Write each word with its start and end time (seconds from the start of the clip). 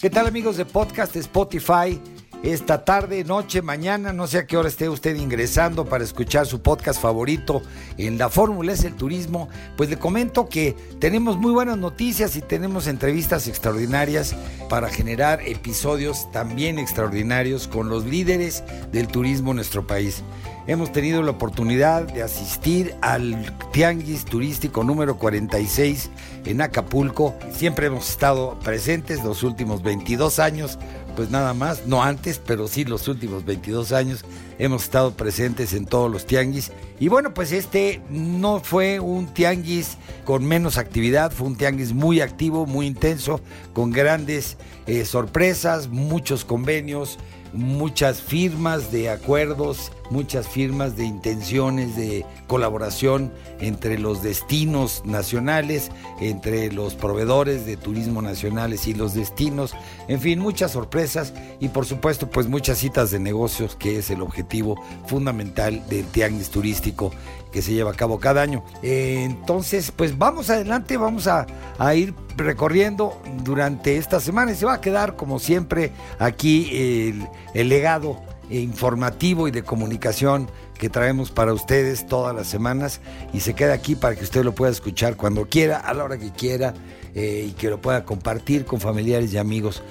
¿Qué 0.00 0.10
tal 0.10 0.28
amigos 0.28 0.56
de 0.56 0.64
podcast 0.64 1.16
Spotify? 1.16 2.00
Esta 2.44 2.84
tarde, 2.84 3.24
noche, 3.24 3.62
mañana, 3.62 4.12
no 4.12 4.28
sé 4.28 4.38
a 4.38 4.46
qué 4.46 4.56
hora 4.56 4.68
esté 4.68 4.88
usted 4.88 5.16
ingresando 5.16 5.86
para 5.86 6.04
escuchar 6.04 6.46
su 6.46 6.62
podcast 6.62 7.02
favorito 7.02 7.62
en 7.96 8.16
la 8.16 8.28
Fórmula 8.28 8.72
es 8.72 8.84
el 8.84 8.94
turismo, 8.94 9.48
pues 9.76 9.90
le 9.90 9.98
comento 9.98 10.48
que 10.48 10.76
tenemos 11.00 11.36
muy 11.36 11.50
buenas 11.50 11.78
noticias 11.78 12.36
y 12.36 12.40
tenemos 12.40 12.86
entrevistas 12.86 13.48
extraordinarias 13.48 14.36
para 14.68 14.88
generar 14.88 15.40
episodios 15.48 16.30
también 16.30 16.78
extraordinarios 16.78 17.66
con 17.66 17.88
los 17.88 18.04
líderes 18.04 18.62
del 18.92 19.08
turismo 19.08 19.50
en 19.50 19.56
nuestro 19.56 19.84
país 19.88 20.22
hemos 20.68 20.92
tenido 20.92 21.22
la 21.22 21.30
oportunidad 21.30 22.02
de 22.02 22.22
asistir 22.22 22.94
al 23.00 23.56
Tianguis 23.72 24.26
Turístico 24.26 24.84
número 24.84 25.16
46 25.16 26.10
en 26.44 26.60
Acapulco. 26.60 27.34
Siempre 27.52 27.86
hemos 27.86 28.10
estado 28.10 28.58
presentes 28.60 29.24
los 29.24 29.42
últimos 29.42 29.82
22 29.82 30.38
años, 30.38 30.78
pues 31.18 31.30
nada 31.30 31.52
más, 31.52 31.84
no 31.84 32.04
antes, 32.04 32.38
pero 32.38 32.68
sí 32.68 32.84
los 32.84 33.08
últimos 33.08 33.44
22 33.44 33.90
años 33.90 34.24
hemos 34.60 34.84
estado 34.84 35.16
presentes 35.16 35.72
en 35.72 35.84
todos 35.84 36.08
los 36.08 36.26
tianguis. 36.26 36.70
Y 37.00 37.08
bueno, 37.08 37.34
pues 37.34 37.50
este 37.50 38.00
no 38.08 38.60
fue 38.60 39.00
un 39.00 39.26
tianguis 39.34 39.96
con 40.24 40.44
menos 40.44 40.78
actividad, 40.78 41.32
fue 41.32 41.48
un 41.48 41.56
tianguis 41.56 41.92
muy 41.92 42.20
activo, 42.20 42.66
muy 42.66 42.86
intenso, 42.86 43.40
con 43.72 43.90
grandes 43.90 44.58
eh, 44.86 45.04
sorpresas, 45.04 45.88
muchos 45.88 46.44
convenios 46.44 47.18
muchas 47.52 48.20
firmas 48.20 48.92
de 48.92 49.10
acuerdos, 49.10 49.92
muchas 50.10 50.48
firmas 50.48 50.96
de 50.96 51.04
intenciones 51.04 51.96
de 51.96 52.24
colaboración 52.46 53.32
entre 53.60 53.98
los 53.98 54.22
destinos 54.22 55.02
nacionales, 55.04 55.90
entre 56.20 56.72
los 56.72 56.94
proveedores 56.94 57.66
de 57.66 57.76
turismo 57.76 58.22
nacionales 58.22 58.86
y 58.86 58.94
los 58.94 59.14
destinos, 59.14 59.74
en 60.08 60.20
fin, 60.20 60.38
muchas 60.38 60.72
sorpresas 60.72 61.32
y 61.60 61.68
por 61.68 61.86
supuesto 61.86 62.30
pues 62.30 62.48
muchas 62.48 62.78
citas 62.78 63.10
de 63.10 63.18
negocios 63.18 63.76
que 63.76 63.98
es 63.98 64.10
el 64.10 64.22
objetivo 64.22 64.80
fundamental 65.06 65.82
del 65.88 66.06
tianguis 66.06 66.50
turístico 66.50 67.10
que 67.52 67.62
se 67.62 67.72
lleva 67.72 67.92
a 67.92 67.94
cabo 67.94 68.18
cada 68.18 68.42
año. 68.42 68.62
entonces 68.82 69.90
pues 69.90 70.18
vamos 70.18 70.50
adelante, 70.50 70.96
vamos 70.96 71.26
a, 71.26 71.46
a 71.78 71.94
ir 71.94 72.14
recorriendo 72.36 73.20
durante 73.44 73.96
esta 73.96 74.20
semana 74.20 74.52
y 74.52 74.54
se 74.54 74.66
va 74.66 74.74
a 74.74 74.80
quedar 74.80 75.16
como 75.16 75.38
siempre 75.38 75.92
aquí 76.18 76.70
el, 76.72 77.28
el 77.54 77.68
legado 77.68 78.27
informativo 78.50 79.48
y 79.48 79.50
de 79.50 79.62
comunicación 79.62 80.50
que 80.78 80.88
traemos 80.88 81.30
para 81.30 81.52
ustedes 81.52 82.06
todas 82.06 82.34
las 82.34 82.46
semanas 82.46 83.00
y 83.32 83.40
se 83.40 83.54
queda 83.54 83.74
aquí 83.74 83.94
para 83.94 84.16
que 84.16 84.24
usted 84.24 84.44
lo 84.44 84.54
pueda 84.54 84.72
escuchar 84.72 85.16
cuando 85.16 85.46
quiera, 85.46 85.78
a 85.78 85.94
la 85.94 86.04
hora 86.04 86.18
que 86.18 86.30
quiera 86.30 86.74
eh, 87.14 87.46
y 87.48 87.52
que 87.52 87.68
lo 87.68 87.80
pueda 87.80 88.04
compartir 88.04 88.64
con 88.64 88.80
familiares 88.80 89.32
y 89.32 89.38
amigos. 89.38 89.82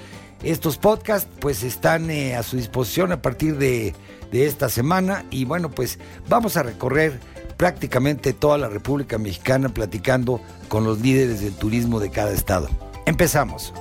Estos 0.42 0.78
podcasts 0.78 1.28
pues 1.40 1.62
están 1.62 2.10
eh, 2.10 2.36
a 2.36 2.42
su 2.42 2.56
disposición 2.56 3.12
a 3.12 3.22
partir 3.22 3.56
de, 3.58 3.94
de 4.30 4.46
esta 4.46 4.68
semana 4.68 5.24
y 5.30 5.44
bueno 5.44 5.70
pues 5.70 5.98
vamos 6.28 6.56
a 6.56 6.62
recorrer 6.62 7.18
prácticamente 7.56 8.32
toda 8.32 8.56
la 8.56 8.68
República 8.68 9.18
Mexicana 9.18 9.68
platicando 9.68 10.40
con 10.68 10.84
los 10.84 11.00
líderes 11.00 11.40
del 11.40 11.54
turismo 11.54 11.98
de 12.00 12.10
cada 12.10 12.32
estado. 12.32 12.68
Empezamos. 13.04 13.72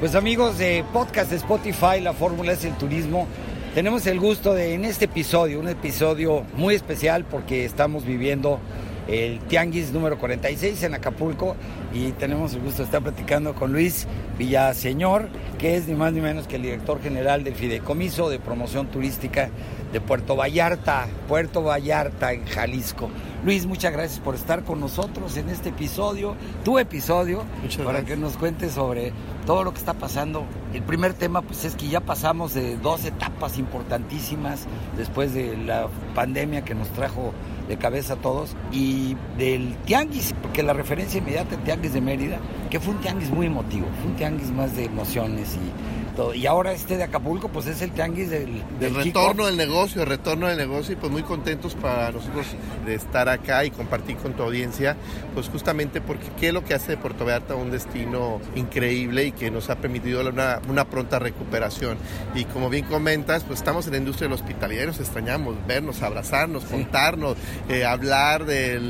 Pues 0.00 0.14
amigos 0.14 0.58
de 0.58 0.84
podcast 0.92 1.32
Spotify, 1.32 2.00
la 2.00 2.12
fórmula 2.12 2.52
es 2.52 2.64
el 2.64 2.72
turismo. 2.74 3.26
Tenemos 3.74 4.06
el 4.06 4.20
gusto 4.20 4.54
de 4.54 4.74
en 4.74 4.84
este 4.84 5.06
episodio, 5.06 5.58
un 5.58 5.66
episodio 5.66 6.44
muy 6.54 6.76
especial 6.76 7.24
porque 7.24 7.64
estamos 7.64 8.04
viviendo 8.04 8.60
el 9.08 9.40
Tianguis 9.40 9.90
número 9.90 10.16
46 10.16 10.84
en 10.84 10.94
Acapulco 10.94 11.56
y 11.92 12.12
tenemos 12.12 12.54
el 12.54 12.60
gusto 12.60 12.82
de 12.82 12.84
estar 12.84 13.02
platicando 13.02 13.56
con 13.56 13.72
Luis 13.72 14.06
Villaseñor, 14.38 15.30
que 15.58 15.76
es 15.76 15.88
ni 15.88 15.94
más 15.94 16.12
ni 16.12 16.20
menos 16.20 16.46
que 16.46 16.56
el 16.56 16.62
director 16.62 17.02
general 17.02 17.42
del 17.42 17.54
Fideicomiso 17.54 18.30
de 18.30 18.38
Promoción 18.38 18.86
Turística 18.86 19.50
de 19.92 20.00
Puerto 20.00 20.36
Vallarta, 20.36 21.08
Puerto 21.26 21.62
Vallarta 21.62 22.32
en 22.32 22.46
Jalisco. 22.46 23.10
Luis, 23.44 23.66
muchas 23.66 23.92
gracias 23.92 24.20
por 24.20 24.34
estar 24.34 24.62
con 24.62 24.80
nosotros 24.80 25.36
en 25.36 25.48
este 25.48 25.70
episodio, 25.70 26.36
tu 26.64 26.78
episodio, 26.78 27.44
para 27.84 28.04
que 28.04 28.16
nos 28.16 28.36
cuentes 28.36 28.72
sobre 28.72 29.12
todo 29.46 29.64
lo 29.64 29.72
que 29.72 29.78
está 29.78 29.94
pasando. 29.94 30.44
El 30.72 30.82
primer 30.82 31.14
tema 31.14 31.42
pues 31.42 31.64
es 31.64 31.74
que 31.74 31.88
ya 31.88 32.00
pasamos 32.00 32.54
de 32.54 32.76
dos 32.76 33.04
etapas 33.04 33.58
importantísimas 33.58 34.66
después 34.96 35.34
de 35.34 35.56
la 35.56 35.88
pandemia 36.14 36.64
que 36.64 36.74
nos 36.74 36.88
trajo 36.90 37.32
de 37.68 37.76
cabeza 37.76 38.14
a 38.14 38.16
todos 38.16 38.56
y 38.72 39.16
del 39.36 39.76
tianguis, 39.84 40.34
porque 40.42 40.62
la 40.62 40.72
referencia 40.72 41.18
inmediata 41.18 41.50
del 41.50 41.64
tianguis 41.64 41.92
de 41.92 42.00
Mérida, 42.00 42.38
que 42.70 42.78
fue 42.78 42.94
un 42.94 43.00
tianguis 43.00 43.30
muy 43.30 43.46
emotivo, 43.46 43.86
fue 44.00 44.10
un 44.10 44.16
tianguis 44.16 44.50
más 44.50 44.76
de 44.76 44.84
emociones 44.84 45.56
y 45.56 45.97
y 46.34 46.46
ahora 46.46 46.72
este 46.72 46.96
de 46.96 47.04
Acapulco, 47.04 47.48
pues 47.48 47.66
es 47.66 47.80
el 47.82 47.92
tianguis 47.92 48.30
del, 48.30 48.62
del 48.80 48.94
retorno 48.94 49.46
del 49.46 49.56
negocio, 49.56 50.02
el 50.02 50.08
retorno 50.08 50.48
del 50.48 50.58
negocio, 50.58 50.94
y 50.94 50.96
pues 50.96 51.12
muy 51.12 51.22
contentos 51.22 51.74
para 51.74 52.10
nosotros 52.10 52.46
de 52.84 52.94
estar 52.94 53.28
acá 53.28 53.64
y 53.64 53.70
compartir 53.70 54.16
con 54.16 54.32
tu 54.32 54.42
audiencia, 54.42 54.96
pues 55.34 55.48
justamente 55.48 56.00
porque 56.00 56.26
qué 56.38 56.48
es 56.48 56.54
lo 56.54 56.64
que 56.64 56.74
hace 56.74 56.92
de 56.92 56.96
Puerto 56.96 57.24
Vallarta 57.24 57.54
un 57.54 57.70
destino 57.70 58.40
increíble 58.54 59.26
y 59.26 59.32
que 59.32 59.50
nos 59.50 59.70
ha 59.70 59.76
permitido 59.76 60.28
una, 60.28 60.60
una 60.68 60.84
pronta 60.86 61.18
recuperación. 61.18 61.98
Y 62.34 62.44
como 62.44 62.68
bien 62.68 62.84
comentas, 62.84 63.44
pues 63.44 63.60
estamos 63.60 63.86
en 63.86 63.92
la 63.92 63.98
industria 63.98 64.28
del 64.28 64.34
hospitalidad 64.34 64.84
y 64.84 64.86
nos 64.86 65.00
extrañamos 65.00 65.54
vernos, 65.66 66.02
abrazarnos, 66.02 66.64
contarnos, 66.64 67.36
eh, 67.68 67.84
hablar, 67.84 68.44
de 68.44 68.80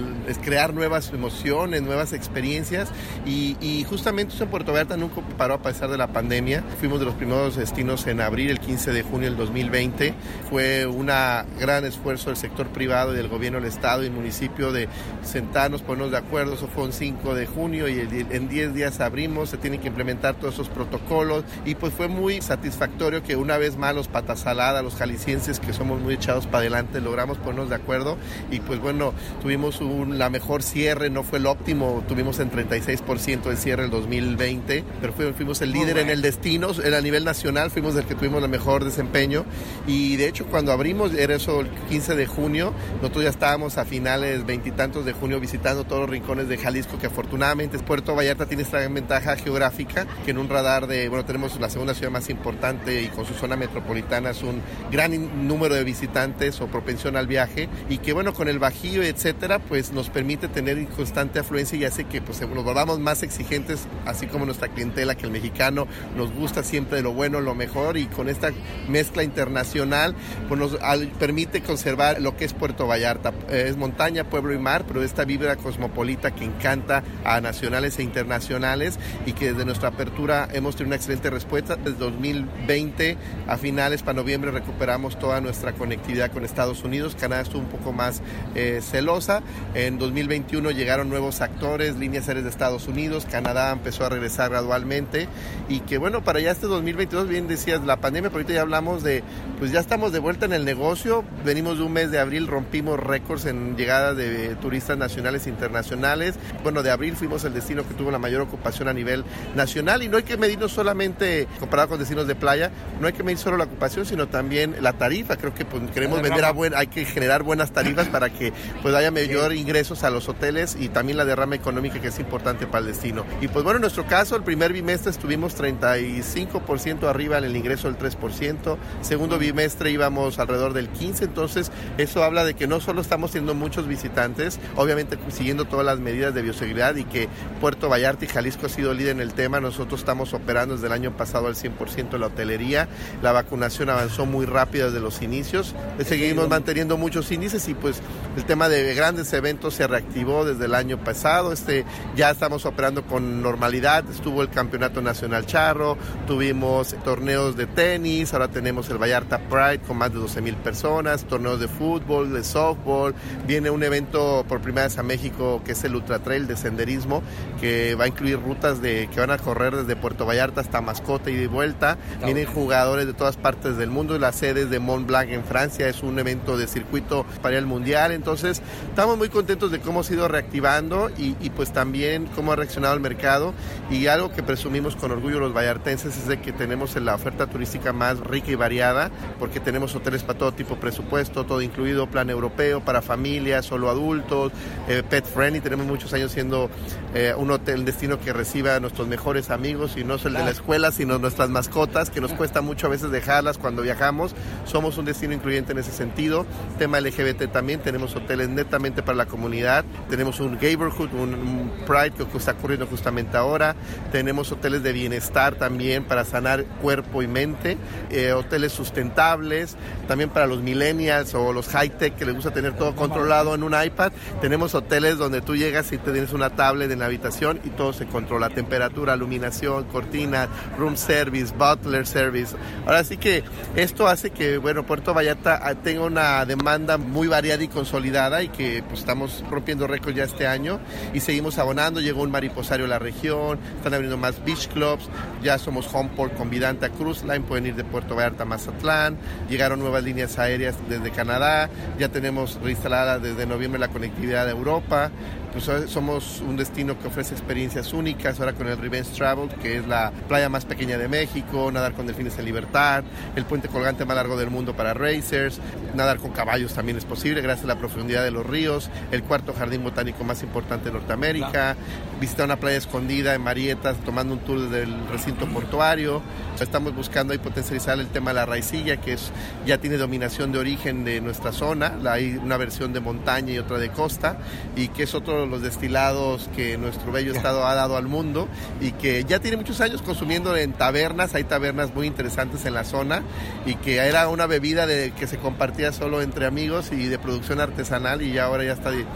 crear 0.43 0.73
nuevas 0.73 1.11
emociones, 1.13 1.83
nuevas 1.83 2.13
experiencias. 2.13 2.89
Y, 3.27 3.57
y 3.61 3.85
justamente 3.85 4.35
eso 4.35 4.45
en 4.45 4.51
Puerto 4.51 4.73
Vallarta 4.73 4.97
nunca 4.97 5.21
paró 5.37 5.55
a 5.55 5.63
pesar 5.63 5.91
de 5.91 5.99
la 5.99 6.09
pandemia. 6.09 6.65
Fuimos 6.81 7.01
de 7.01 7.07
los 7.07 7.18
primeros 7.19 7.57
destinos 7.57 8.07
en 8.07 8.21
abril, 8.21 8.51
el 8.51 8.61
15 8.61 8.93
de 8.93 9.03
junio 9.03 9.29
del 9.29 9.37
2020. 9.37 10.15
Fue 10.49 10.87
un 10.87 11.07
gran 11.07 11.85
esfuerzo 11.85 12.31
del 12.31 12.37
sector 12.37 12.69
privado 12.69 13.13
y 13.13 13.17
del 13.17 13.29
gobierno 13.29 13.61
del 13.61 13.69
Estado 13.69 14.05
y 14.05 14.11
municipio 14.11 14.73
de 14.73 14.89
sentarnos, 15.23 15.83
ponernos 15.83 16.13
de 16.13 16.19
acuerdo. 16.19 16.55
Eso 16.55 16.69
fue 16.69 16.85
un 16.85 16.93
5 16.93 17.35
de 17.35 17.47
junio 17.47 17.89
y 17.89 18.01
en 18.01 18.49
10 18.49 18.75
días 18.75 19.01
abrimos, 19.01 19.51
se 19.51 19.59
tienen 19.59 19.81
que 19.81 19.89
implementar 19.89 20.37
todos 20.37 20.55
esos 20.55 20.69
protocolos 20.69 21.45
y 21.65 21.75
pues 21.75 21.93
fue 21.93 22.09
muy 22.09 22.41
satisfactorio 22.41 23.23
que 23.23 23.37
una 23.37 23.59
vez 23.59 23.77
más 23.77 23.95
los 23.95 24.09
patasaladas, 24.09 24.83
los 24.83 24.95
jaliscienses 24.95 25.61
que 25.61 25.73
somos 25.73 26.01
muy 26.01 26.15
echados 26.15 26.47
para 26.47 26.59
adelante, 26.59 27.01
logramos 27.01 27.39
ponernos 27.39 27.69
de 27.69 27.75
acuerdo 27.75 28.17
y 28.51 28.61
pues 28.61 28.81
bueno, 28.81 29.13
tuvimos 29.43 29.81
un, 29.81 30.19
la 30.19 30.31
mejor 30.31 30.63
cierre, 30.63 31.11
no 31.11 31.25
fue 31.25 31.39
el 31.39 31.47
óptimo, 31.47 32.05
tuvimos 32.07 32.39
en 32.39 32.51
36% 32.51 33.43
de 33.43 33.57
cierre 33.57 33.85
el 33.85 33.91
2020, 33.91 34.85
pero 35.01 35.13
fuimos 35.35 35.61
el 35.63 35.73
líder 35.73 35.99
en 35.99 36.11
el 36.11 36.23
destino, 36.23 36.71
era 36.85 37.01
nivel 37.09 37.25
nacional 37.25 37.71
fuimos 37.71 37.97
el 37.97 38.05
que 38.05 38.15
tuvimos 38.15 38.43
el 38.43 38.51
mejor 38.51 38.85
desempeño. 38.85 39.45
Y 39.87 40.17
de 40.17 40.29
hecho 40.29 40.47
cuando 40.47 40.73
abrimos, 40.73 41.15
era 41.15 41.35
eso 41.35 41.61
el 41.61 41.69
15 41.89 42.17
de 42.17 42.27
junio, 42.27 42.75
nosotros 42.97 43.25
ya 43.25 43.31
estábamos 43.31 43.79
a 43.79 43.85
finales 43.85 44.45
veintitantos 44.45 45.05
de 45.07 45.13
junio 45.15 45.41
visitando 45.41 45.85
todos 45.85 46.03
los 46.03 46.11
rincones 46.11 46.49
de 46.49 46.59
Jalisco 46.59 46.99
que 46.99 47.07
afortunadamente 47.07 47.79
Puerto 47.79 48.15
Vallarta 48.15 48.47
tiene 48.47 48.63
esta 48.63 48.87
ventaja 48.87 49.37
geográfica 49.37 50.07
que 50.25 50.33
en 50.33 50.39
un 50.39 50.49
radar 50.49 50.87
de, 50.87 51.09
bueno, 51.09 51.25
tenemos 51.25 51.59
la 51.59 51.71
segunda 51.71 51.95
ciudad 51.95 52.11
más 52.11 52.29
importante 52.29 53.03
y 53.03 53.09
con 53.09 53.25
su 53.25 53.33
zona 53.35 53.57
metropolitana 53.57 54.31
es 54.31 54.43
un 54.43 54.61
gran 54.91 55.49
número 55.49 55.75
de 55.75 55.85
visitantes 55.85 56.61
o 56.61 56.67
propensión 56.67 57.17
al 57.17 57.27
viaje 57.27 57.69
y 57.89 57.99
que 57.99 58.13
bueno, 58.13 58.35
con 58.35 58.49
el 58.49 58.59
bajío 58.59 59.03
etcétera, 59.03 59.59
pues 59.61 59.93
nos 59.93 60.11
permite 60.11 60.49
tener 60.49 60.87
constante 60.89 61.39
afluencia 61.39 61.79
y 61.79 61.85
hace 61.85 62.05
que 62.05 62.21
pues 62.21 62.41
nos 62.41 62.65
volvamos 62.65 62.99
más 62.99 63.23
exigentes, 63.23 63.87
así 64.05 64.27
como 64.27 64.45
nuestra 64.45 64.69
clientela 64.69 65.15
que 65.15 65.25
el 65.25 65.33
mexicano 65.33 65.87
nos 66.17 66.33
gusta 66.33 66.63
siempre 66.63 66.98
de 66.99 67.03
lo 67.03 67.13
bueno, 67.13 67.41
lo 67.41 67.55
mejor 67.55 67.97
y 67.97 68.07
con 68.07 68.29
esta 68.29 68.51
mezcla 68.89 69.23
internacional 69.23 70.15
pues 70.49 70.61
nos 70.61 70.77
permite 71.19 71.63
conservar 71.63 72.21
lo 72.21 72.37
que 72.37 72.45
es 72.45 72.53
Puerto 72.53 72.87
Vallarta. 72.87 73.33
Es 73.51 73.77
montaña, 73.77 74.25
pueblo 74.25 74.53
y 74.53 74.59
mar, 74.59 74.85
pero 74.87 75.03
esta 75.03 75.25
vibra 75.25 75.57
cosmopolita 75.57 76.33
que 76.33 76.45
encanta 76.45 77.05
a 77.25 77.41
nacionales 77.41 77.99
e 77.99 78.03
internacionales 78.03 78.99
y 79.27 79.33
que 79.33 79.53
desde 79.53 79.65
nuestra 79.65 79.91
apertura 79.91 80.49
hemos 80.53 80.75
tenido 80.75 80.89
una 80.89 80.97
excelente 80.97 81.31
respuesta. 81.31 81.77
Desde 81.77 81.99
2020 81.99 83.17
a 83.47 83.57
finales 83.57 84.03
para 84.03 84.17
noviembre 84.17 84.51
recuperamos 84.51 85.19
toda 85.19 85.41
nuestra 85.41 85.73
conectividad 85.73 86.33
con 86.33 86.45
Estados 86.45 86.83
Unidos. 86.83 87.15
Canadá 87.15 87.43
estuvo 87.43 87.63
un 87.63 87.69
poco 87.69 87.93
más 87.93 88.23
eh, 88.55 88.81
celosa. 88.83 89.43
En 89.75 89.99
2021 89.99 90.73
llegaron 90.73 91.09
nuevos 91.09 91.41
actores, 91.41 91.97
líneas 91.97 92.27
aéreas 92.27 92.45
de 92.45 92.51
Estados 92.51 92.89
Unidos. 92.89 93.27
Canadá 93.31 93.71
empezó 93.71 94.05
a 94.05 94.09
regresar 94.09 94.51
gradualmente 94.51 95.29
y 95.69 95.81
que 95.81 95.99
bueno, 95.99 96.25
para 96.25 96.41
ya 96.41 96.51
este 96.51 96.67
2021 96.67 96.88
2022, 96.89 97.29
bien 97.29 97.49
decías, 97.49 97.85
la 97.85 97.99
pandemia, 97.99 98.31
pero 98.31 98.41
ahorita 98.41 98.55
ya 98.55 98.63
hablamos 98.63 99.03
de, 99.03 99.23
pues 99.59 99.73
ya 99.73 99.81
estamos 99.81 100.11
de 100.11 100.21
vuelta 100.21 100.47
en 100.47 100.55
el 100.55 100.65
negocio, 100.65 101.23
venimos 101.45 101.77
de 101.79 101.85
un 101.85 101.93
mes 101.93 102.11
de 102.11 102.19
abril, 102.19 102.47
rompimos 102.47 102.99
récords 102.99 103.45
en 103.45 103.77
llegada 103.77 104.15
de 104.15 104.55
turistas 104.57 104.97
nacionales 104.97 105.47
e 105.47 105.51
internacionales. 105.51 106.37
Bueno, 106.63 106.83
de 106.83 106.91
abril 106.91 107.15
fuimos 107.15 107.45
el 107.45 107.53
destino 107.53 107.87
que 107.87 107.93
tuvo 107.93 108.11
la 108.11 108.19
mayor 108.19 108.41
ocupación 108.41 108.89
a 108.89 108.95
nivel 108.95 109.25
nacional 109.55 110.03
y 110.03 110.09
no 110.09 110.17
hay 110.17 110.23
que 110.23 110.39
medirnos 110.39 110.73
solamente, 110.73 111.47
comparado 111.61 111.91
con 111.91 111.99
destinos 111.99 112.27
de 112.27 112.35
playa, 112.35 112.71
no 113.01 113.07
hay 113.07 113.13
que 113.13 113.23
medir 113.23 113.39
solo 113.39 113.59
la 113.59 113.65
ocupación, 113.65 114.07
sino 114.07 114.29
también 114.29 114.77
la 114.81 114.95
tarifa. 114.95 115.37
Creo 115.37 115.53
que 115.53 115.67
pues, 115.67 115.83
queremos 115.91 116.23
vender 116.23 116.45
a 116.45 116.53
buen, 116.53 116.75
hay 116.75 116.87
que 116.87 117.05
generar 117.05 117.43
buenas 117.43 117.73
tarifas 117.73 118.09
para 118.09 118.31
que 118.31 118.53
pues 118.83 118.95
haya 118.95 119.11
mayor 119.11 119.55
ingresos 119.55 120.05
a 120.05 120.11
los 120.11 120.29
hoteles 120.29 120.77
y 120.81 120.89
también 120.89 121.19
la 121.19 121.27
derrama 121.27 121.55
económica 121.55 122.01
que 122.01 122.09
es 122.09 122.19
importante 122.19 122.67
para 122.67 122.81
el 122.81 122.87
destino. 122.87 123.27
Y 123.43 123.49
pues 123.49 123.63
bueno, 123.63 123.77
en 123.77 123.83
nuestro 123.83 124.07
caso, 124.07 124.37
el 124.37 124.43
primer 124.43 124.73
bimestre 124.73 125.11
estuvimos 125.11 125.57
35% 125.57 126.63
arriba 127.09 127.39
en 127.39 127.45
el 127.45 127.57
ingreso 127.57 127.91
del 127.91 127.99
3%, 127.99 128.77
segundo 129.01 129.39
bimestre 129.39 129.91
íbamos 129.91 130.39
alrededor 130.39 130.75
del 130.75 130.93
15%, 130.93 131.23
entonces 131.23 131.73
eso 131.97 132.23
habla 132.23 132.45
de 132.45 132.55
que 132.55 132.67
no 132.67 132.81
solo 132.81 133.01
estamos 133.01 133.31
teniendo 133.33 133.55
muchos 133.55 133.87
visitantes, 133.87 134.61
obviamente 134.77 135.19
siguiendo 135.31 135.65
todas 135.65 135.87
las 135.87 135.99
medidas 135.99 136.35
de 136.35 136.43
bioseguridad 136.43 136.97
y 136.97 137.05
que 137.05 137.29
Puerto 137.61 137.89
Vallarta 137.89 138.25
y 138.25 138.29
Jalisco 138.29 138.67
ha 138.67 138.69
sido 138.69 138.93
líder 138.93 139.13
en 139.13 139.21
el 139.21 139.33
tema, 139.33 139.61
nosotros 139.61 140.01
estamos 140.01 140.35
operando 140.35 140.75
desde 140.75 140.89
el 140.89 140.93
año 140.93 141.17
pasado 141.17 141.47
al 141.47 141.55
100% 141.55 142.11
de 142.11 142.19
la 142.19 142.27
hotelería, 142.27 142.89
la 143.23 143.33
vacunación 143.33 143.89
avanzó 143.89 144.27
muy 144.27 144.45
rápido 144.45 144.87
desde 144.87 145.01
los 145.01 145.23
inicios, 145.23 145.75
seguimos 146.05 146.49
manteniendo 146.49 146.97
muchos 146.97 147.31
índices 147.33 147.67
y 147.69 147.75
pues 147.75 148.01
el 148.37 148.45
tema 148.45 148.69
de 148.69 148.95
grandes 148.95 149.33
eventos 149.33 149.75
se 149.75 149.87
reactivó 149.87 150.45
desde 150.45 150.67
el 150.67 150.75
año 150.75 151.03
pasado, 151.03 151.53
este 151.53 151.85
ya 152.15 152.31
estamos 152.31 152.67
operando 152.67 153.05
con 153.05 153.43
normalidad, 153.43 154.05
estuvo 154.11 154.43
el 154.43 154.51
Campeonato 154.51 155.01
Nacional 155.01 155.47
Charro, 155.47 155.97
tuvimos 156.27 156.58
torneos 157.05 157.57
de 157.57 157.67
tenis, 157.67 158.33
ahora 158.33 158.49
tenemos 158.49 158.89
el 158.91 158.99
Vallarta 158.99 159.39
Pride 159.39 159.81
con 159.87 159.97
más 159.99 160.13
de 160.13 160.19
12 160.19 160.41
mil 160.43 160.55
personas, 160.57 161.25
torneos 161.25 161.61
de 161.61 161.69
fútbol, 161.69 162.33
de 162.33 162.43
softball, 162.45 163.15
viene 163.47 163.71
un 163.71 163.83
evento 163.83 164.45
por 164.49 164.61
primera 164.61 164.87
vez 164.87 164.99
a 164.99 165.03
México 165.03 165.63
que 165.65 165.73
es 165.73 165.85
el 165.85 165.95
Ultra 165.95 166.19
Trail 166.19 166.47
de 166.47 166.57
senderismo, 166.57 167.23
que 167.61 167.95
va 167.95 168.05
a 168.05 168.09
incluir 168.09 168.41
rutas 168.41 168.83
de 168.83 169.09
que 169.13 169.21
van 169.21 169.31
a 169.31 169.39
correr 169.39 169.77
desde 169.77 169.97
Puerto 169.97 170.27
Vallarta 170.27 170.61
hasta 170.61 170.81
Mascota 170.81 171.31
y 171.31 171.37
de 171.37 171.49
vuelta, 171.49 171.99
vienen 172.25 172.47
jugadores 172.47 173.07
de 173.07 173.15
todas 173.15 173.37
partes 173.37 173.77
del 173.77 173.91
mundo, 173.91 174.19
la 174.19 174.33
sede 174.33 174.67
de 174.67 174.79
Mont 174.79 175.07
Blanc 175.07 175.31
en 175.31 175.45
Francia 175.45 175.89
es 175.89 176.03
un 176.03 176.19
evento 176.19 176.57
de 176.57 176.67
circuito 176.67 177.25
para 177.43 177.59
el 177.59 177.67
mundial, 177.67 178.13
entonces 178.13 178.63
estamos 178.89 179.17
muy 179.17 179.29
contentos 179.29 179.71
de 179.71 179.81
cómo 179.81 180.01
ha 180.01 180.13
ido 180.13 180.29
reactivando 180.29 181.11
y, 181.17 181.37
y 181.41 181.51
pues 181.51 181.73
también 181.73 182.27
cómo 182.35 182.53
ha 182.53 182.57
reaccionado 182.57 182.95
el 182.95 183.01
mercado. 183.01 183.55
Y 183.91 184.07
algo 184.07 184.33
que 184.33 184.43
presumimos 184.43 184.97
con 184.97 185.11
orgullo 185.11 185.41
los 185.41 185.55
vallartenses 185.55 186.17
es 186.17 186.27
de 186.27 186.41
que 186.41 186.48
tenemos 186.53 186.97
la 186.97 187.15
oferta 187.15 187.47
turística 187.47 187.93
más 187.93 188.19
rica 188.21 188.51
y 188.51 188.55
variada, 188.55 189.11
porque 189.39 189.61
tenemos 189.61 189.95
hoteles 189.95 190.23
para 190.23 190.39
todo 190.39 190.53
tipo 190.53 190.75
de 190.75 190.81
presupuesto, 190.81 191.45
todo 191.45 191.63
incluido, 191.63 192.07
plan 192.09 192.31
europeo, 192.31 192.81
para 192.81 193.03
familias, 193.03 193.67
solo 193.67 193.91
adultos, 193.91 194.53
eh, 194.89 195.03
pet 195.09 195.25
friendly, 195.25 195.61
tenemos 195.61 195.87
muchos 195.87 196.13
años 196.13 196.33
siendo 196.33 196.71
eh, 197.15 197.35
un 197.37 197.51
hotel, 197.51 197.85
destino 197.85 198.21
que 198.21 198.33
reciba 198.33 198.77
a 198.77 198.81
nuestros 198.81 199.09
mejores 199.09 199.51
amigos 199.51 199.97
y 199.97 200.05
no 200.05 200.17
es 200.17 200.25
el 200.25 200.35
de 200.35 200.41
la 200.41 200.51
escuela, 200.51 200.93
sino 200.93 201.19
nuestras 201.19 201.49
mascotas, 201.51 202.11
que 202.11 202.21
nos 202.21 202.33
cuesta 202.33 202.61
mucho 202.61 202.87
a 202.87 202.91
veces 202.91 203.11
dejarlas 203.11 203.59
cuando 203.59 203.83
viajamos. 203.83 204.35
Somos 204.65 204.99
un 204.99 205.05
destino 205.05 205.35
incluyente 205.35 205.73
en 205.73 205.79
ese 205.79 205.93
sentido. 205.93 206.47
Tema 206.79 207.01
LGBT 207.01 207.51
también, 207.51 207.81
tenemos 207.81 208.15
hoteles 208.17 208.49
netamente 208.49 209.03
para 209.03 209.17
la 209.17 209.27
comunidad, 209.27 209.85
tenemos 210.09 210.41
un 210.41 210.59
neighborhood, 210.59 211.13
un, 211.13 211.35
un 211.35 211.73
Pride 211.87 212.27
que 212.31 212.39
está 212.39 212.53
ocurriendo 212.53 212.87
justamente 212.87 213.37
ahora, 213.37 213.75
tenemos 214.13 214.51
hoteles 214.53 214.83
de 214.83 214.93
bienestar 214.93 215.55
también 215.55 216.05
para 216.05 216.25
sanar 216.39 216.65
cuerpo 216.81 217.23
y 217.23 217.27
mente, 217.27 217.77
eh, 218.11 218.33
hoteles 218.33 218.73
sustentables, 218.73 219.77
también 220.07 220.31
para 220.31 220.47
los 220.47 220.63
millennials 220.63 221.35
o 221.35 221.53
los 221.53 221.69
high-tech 221.69 222.15
que 222.15 222.25
les 222.25 222.35
gusta 222.35 222.53
tener 222.53 222.75
todo 222.75 222.95
controlado 222.95 223.55
en 223.55 223.65
un 223.65 223.75
iPad. 223.81 224.13
Tenemos 224.41 224.75
hoteles 224.75 225.19
donde 225.19 225.41
tú 225.41 225.57
llegas 225.57 225.91
y 225.93 225.99
te 225.99 226.13
tienes 226.13 226.33
una 226.33 226.51
tablet 226.51 226.91
en 226.93 227.01
la 227.01 227.07
habitación 227.07 227.61
y 227.65 227.71
todo 227.71 227.93
se 227.93 228.07
controla, 228.07 228.51
temperatura, 228.51 229.17
iluminación, 229.17 229.85
cortina, 229.85 230.49
room 230.79 230.97
service, 230.97 231.53
butler 231.57 232.07
service. 232.07 232.55
Ahora 232.87 233.03
sí 233.03 233.17
que 233.17 233.43
esto 233.75 234.07
hace 234.07 234.31
que, 234.31 234.59
bueno, 234.59 234.87
Puerto 234.87 235.13
Vallarta 235.13 235.61
ah, 235.61 235.75
tenga 235.75 236.03
una 236.03 236.45
demanda 236.45 236.99
muy 236.99 237.27
variada 237.27 237.65
y 237.65 237.69
consolidada 237.69 238.43
y 238.45 238.49
que 238.49 238.85
pues, 238.87 239.01
estamos 239.01 239.43
rompiendo 239.51 239.89
récords 239.89 240.17
ya 240.17 240.25
este 240.25 240.47
año 240.47 240.79
y 241.13 241.21
seguimos 241.21 241.59
abonando. 241.59 242.01
Llegó 242.01 242.23
un 242.23 242.31
mariposario 242.31 242.87
a 242.87 242.89
la 242.89 243.01
región, 243.01 243.59
están 243.77 243.95
abriendo 243.95 244.17
más 244.17 244.43
beach 244.45 244.69
clubs, 244.69 245.09
ya 245.43 245.59
somos 245.59 245.89
homeport 245.93 246.28
con 246.37 246.51
Vidanta 246.51 246.91
Cruise 246.91 247.23
Line, 247.23 247.41
pueden 247.41 247.67
ir 247.67 247.75
de 247.75 247.85
Puerto 247.85 248.15
Vallarta 248.15 248.43
a 248.43 248.47
Mazatlán, 248.47 249.17
llegaron 249.49 249.81
nuevas 249.81 250.03
líneas 250.03 250.39
aéreas 250.39 250.77
desde 250.89 251.11
Canadá, 251.11 251.71
ya 251.99 252.09
tenemos 252.09 252.59
reinstalada 252.63 253.19
desde 253.19 253.47
noviembre 253.47 253.79
la 253.79 253.89
conectividad 253.89 254.45
de 254.47 254.53
Europa, 254.53 255.11
pues 255.53 255.91
somos 255.91 256.43
un 256.47 256.57
destino 256.57 256.99
que 256.99 257.09
ofrece 257.09 257.35
experiencias 257.35 257.93
únicas, 257.93 258.39
ahora 258.41 258.53
con 258.53 258.69
el 258.69 258.79
Revenge 258.79 259.11
Travel, 259.17 259.49
que 259.49 259.79
es 259.79 259.87
la 259.87 260.13
playa 260.29 260.49
más 260.49 260.65
pequeña 260.65 260.99
de 260.99 261.09
México, 261.09 261.71
nadar 261.73 261.95
con 261.95 262.07
delfines 262.07 262.39
en 262.39 262.45
libertad, 262.45 263.05
el 263.37 263.45
puente 263.45 263.69
colgante 263.69 264.05
más 264.05 264.17
largo 264.17 264.37
del 264.37 264.51
mundo 264.51 264.75
para 264.75 264.95
racers, 264.95 265.61
nadar 265.95 266.19
con 266.19 266.33
caballos 266.33 266.75
también 266.75 266.99
es 266.99 267.05
posible 267.05 267.41
gracias 267.41 267.65
a 267.65 267.69
la 267.69 267.79
profundidad 267.79 268.25
de 268.25 268.31
los 268.31 268.47
ríos, 268.47 268.91
el 269.11 269.23
cuarto 269.23 269.53
jardín 269.53 269.83
botánico 269.83 270.25
más 270.25 270.43
importante 270.43 270.87
de 270.87 270.93
Norteamérica, 270.93 271.77
visitar 272.21 272.47
una 272.47 272.57
playa 272.57 272.77
escondida 272.77 273.35
en 273.35 273.43
Marietas, 273.43 273.97
tomando 274.05 274.35
un 274.35 274.41
tour 274.41 274.69
del 274.69 274.95
recinto 275.09 275.47
portuario, 275.47 276.23
estamos 276.61 276.95
buscando 276.95 277.33
ahí 277.33 277.39
potencializar 277.39 277.99
el 277.99 278.09
tema 278.09 278.31
de 278.31 278.35
la 278.35 278.47
raicilla, 278.47 278.99
que 278.99 279.15
es, 279.15 279.31
ya 279.67 279.79
tiene 279.79 279.97
dominación 279.97 280.53
de 280.53 280.59
origen 280.59 281.05
de 281.05 281.21
nuestra 281.21 281.53
zona, 281.53 281.95
hay 282.09 282.37
una 282.37 282.57
versión 282.57 282.93
de 282.93 283.01
montaña 283.01 283.53
y 283.53 283.59
otra 283.59 283.79
de 283.79 283.91
costa, 283.91 284.39
y 284.77 284.89
que 284.89 285.05
es 285.05 285.15
otro 285.15 285.38
de 285.43 285.47
los 285.47 285.63
destilados 285.63 286.49
que 286.55 286.79
nuestro 286.79 287.13
bello 287.13 287.33
estado 287.33 287.67
ha 287.67 287.75
dado 287.75 287.97
al 287.97 288.07
mundo 288.07 288.49
y 288.81 288.93
que 288.93 289.25
ya 289.25 289.39
tiene 289.39 289.57
muchos 289.57 289.81
años 289.81 290.03
consumiendo 290.03 290.57
en 290.57 290.73
tabernas, 290.73 291.35
hay 291.35 291.45
tabernas 291.45 291.95
muy 291.95 292.07
interesantes 292.07 292.65
en 292.65 292.75
la 292.75 292.85
zona 292.85 293.23
y 293.67 293.75
que 293.77 293.97
era 293.97 294.29
una 294.29 294.47
bebida 294.47 294.87
de, 294.87 295.13
que 295.13 295.27
se 295.27 295.39
compartía 295.39 295.93
solo 295.93 296.23
entre 296.23 296.47
amigos 296.47 296.91
y 296.93 297.07
de 297.07 297.19
producción 297.19 297.61
artesanal 297.61 298.23
y 298.23 298.33
ya 298.33 298.45
ahora 298.45 298.65
ya 298.65 298.73
está 298.73 298.91
de, 298.91 299.07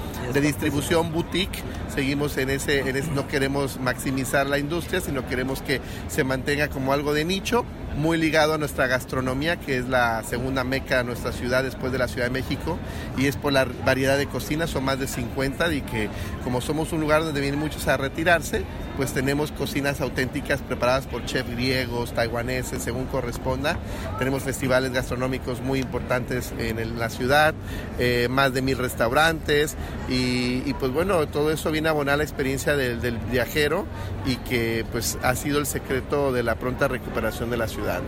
distribución 0.41 1.13
boutique, 1.13 1.63
seguimos 1.95 2.37
en 2.37 2.51
ese, 2.51 2.81
en 2.81 2.97
ese, 2.97 3.11
no 3.13 3.29
queremos 3.29 3.79
maximizar 3.79 4.47
la 4.47 4.59
industria, 4.59 5.01
sino 5.01 5.27
queremos 5.27 5.63
que 5.63 5.81
se 6.09 6.25
mantenga 6.25 6.69
como 6.69 6.93
algo 6.93 7.15
de 7.15 7.25
nicho 7.25 7.65
muy 7.97 8.19
ligado 8.19 8.55
a 8.55 8.59
nuestra 8.59 8.87
gastronomía, 8.87 9.57
que 9.57 9.79
es 9.79 9.89
la 9.89 10.23
segunda 10.25 10.65
meca 10.65 10.99
de 10.99 11.05
nuestra 11.05 11.33
ciudad 11.33 11.63
después 11.63 11.93
de 11.93 11.99
la 11.99 12.09
Ciudad 12.09 12.27
de 12.27 12.33
México, 12.33 12.79
y 13.17 13.27
es 13.27 13.37
por 13.37 13.53
la 13.53 13.67
variedad 13.85 14.19
de 14.19 14.27
cocinas, 14.27 14.71
son 14.71 14.85
más 14.85 14.99
de 14.99 15.07
50, 15.07 15.73
y 15.73 15.83
que 15.83 16.09
como 16.45 16.61
somos 16.61 16.93
un 16.93 17.01
lugar 17.01 17.25
donde 17.25 17.41
vienen 17.41 17.61
muchos 17.61 17.89
a 17.89 17.97
retirarse, 17.97 18.65
pues 19.03 19.15
tenemos 19.15 19.51
cocinas 19.51 20.01
auténticas 20.01 20.61
preparadas 20.61 21.09
por 21.09 21.25
chefs 21.25 21.51
griegos, 21.51 22.13
taiwaneses, 22.13 22.81
según 22.81 23.07
corresponda. 23.07 23.77
Tenemos 24.21 24.45
festivales 24.45 24.93
gastronómicos 24.93 25.61
muy 25.61 25.81
importantes 25.81 26.55
en 26.57 27.01
la 27.01 27.11
ciudad, 27.11 27.53
eh, 27.99 28.29
más 28.31 28.55
de 28.55 28.63
mil 28.63 28.79
restaurantes, 28.79 29.75
y, 30.09 30.73
pues 30.75 30.93
bueno, 30.93 31.27
todo 31.27 31.51
eso 31.51 31.73
viene 31.73 31.89
a 31.89 31.91
abonar 31.91 32.19
la 32.19 32.23
experiencia 32.23 32.77
del, 32.77 33.19
viajero 33.33 33.87
y 34.25 34.37
que 34.37 34.87
pues 34.93 35.19
ha 35.25 35.35
sido 35.35 35.59
el 35.59 35.67
secreto 35.67 36.33
de 36.33 36.45
la 36.45 36.55
pronta 36.55 36.87
recuperación 36.87 37.51
de 37.51 37.57
la 37.57 37.67
ciudad. 37.67 38.03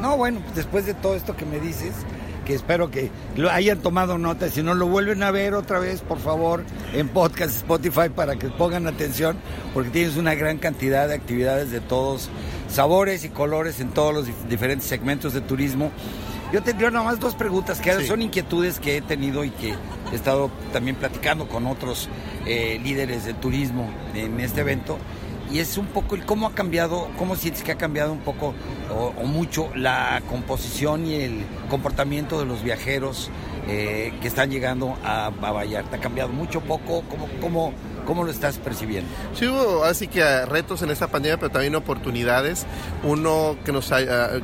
¿no? 0.00 0.16
bueno, 0.16 0.40
después 0.54 0.86
de 0.86 0.94
todo 0.94 1.14
esto 1.14 1.36
que 1.36 1.44
me 1.44 1.60
dices, 1.60 1.92
que 2.48 2.54
espero 2.54 2.90
que 2.90 3.10
lo 3.36 3.50
hayan 3.50 3.82
tomado 3.82 4.16
nota, 4.16 4.48
si 4.48 4.62
no 4.62 4.72
lo 4.72 4.86
vuelven 4.86 5.22
a 5.22 5.30
ver 5.30 5.52
otra 5.52 5.78
vez, 5.78 6.00
por 6.00 6.18
favor, 6.18 6.64
en 6.94 7.06
podcast 7.08 7.54
Spotify 7.54 8.08
para 8.08 8.36
que 8.36 8.48
pongan 8.48 8.86
atención, 8.86 9.36
porque 9.74 9.90
tienes 9.90 10.16
una 10.16 10.34
gran 10.34 10.56
cantidad 10.56 11.08
de 11.08 11.14
actividades 11.14 11.70
de 11.70 11.82
todos 11.82 12.30
sabores 12.70 13.26
y 13.26 13.28
colores 13.28 13.80
en 13.80 13.90
todos 13.90 14.14
los 14.14 14.48
diferentes 14.48 14.88
segmentos 14.88 15.34
de 15.34 15.42
turismo. 15.42 15.92
Yo 16.50 16.62
tendría 16.62 16.90
nada 16.90 17.04
más 17.04 17.20
dos 17.20 17.34
preguntas 17.34 17.82
que 17.82 18.06
son 18.06 18.22
inquietudes 18.22 18.80
que 18.80 18.96
he 18.96 19.02
tenido 19.02 19.44
y 19.44 19.50
que 19.50 19.74
he 20.10 20.14
estado 20.14 20.50
también 20.72 20.96
platicando 20.96 21.48
con 21.48 21.66
otros 21.66 22.08
eh, 22.46 22.80
líderes 22.82 23.26
del 23.26 23.36
turismo 23.36 23.90
en 24.14 24.40
este 24.40 24.62
evento 24.62 24.96
y 25.50 25.60
es 25.60 25.78
un 25.78 25.86
poco 25.86 26.14
el 26.14 26.24
cómo 26.24 26.46
ha 26.46 26.54
cambiado, 26.54 27.08
cómo 27.16 27.36
sientes 27.36 27.62
que 27.62 27.72
ha 27.72 27.78
cambiado 27.78 28.12
un 28.12 28.20
poco 28.20 28.54
o, 28.90 29.24
mucho 29.24 29.70
la 29.74 30.22
composición 30.28 31.06
y 31.06 31.14
el 31.14 31.44
comportamiento 31.70 32.38
de 32.38 32.46
los 32.46 32.62
viajeros 32.62 33.30
eh, 33.68 34.12
que 34.20 34.28
están 34.28 34.50
llegando 34.50 34.96
a, 35.04 35.30
Vallarta? 35.30 35.96
¿Ha 35.96 36.00
cambiado 36.00 36.30
mucho, 36.30 36.60
poco? 36.60 37.02
¿Cómo, 37.08 37.28
cómo, 37.40 37.72
¿Cómo 38.08 38.24
lo 38.24 38.30
estás 38.30 38.56
percibiendo? 38.56 39.10
Sí, 39.34 39.46
hubo 39.46 39.84
así 39.84 40.08
que 40.08 40.46
retos 40.46 40.80
en 40.80 40.90
esta 40.90 41.08
pandemia, 41.08 41.36
pero 41.36 41.50
también 41.50 41.74
oportunidades. 41.74 42.64
Uno 43.02 43.58
que, 43.66 43.70
nos, 43.70 43.92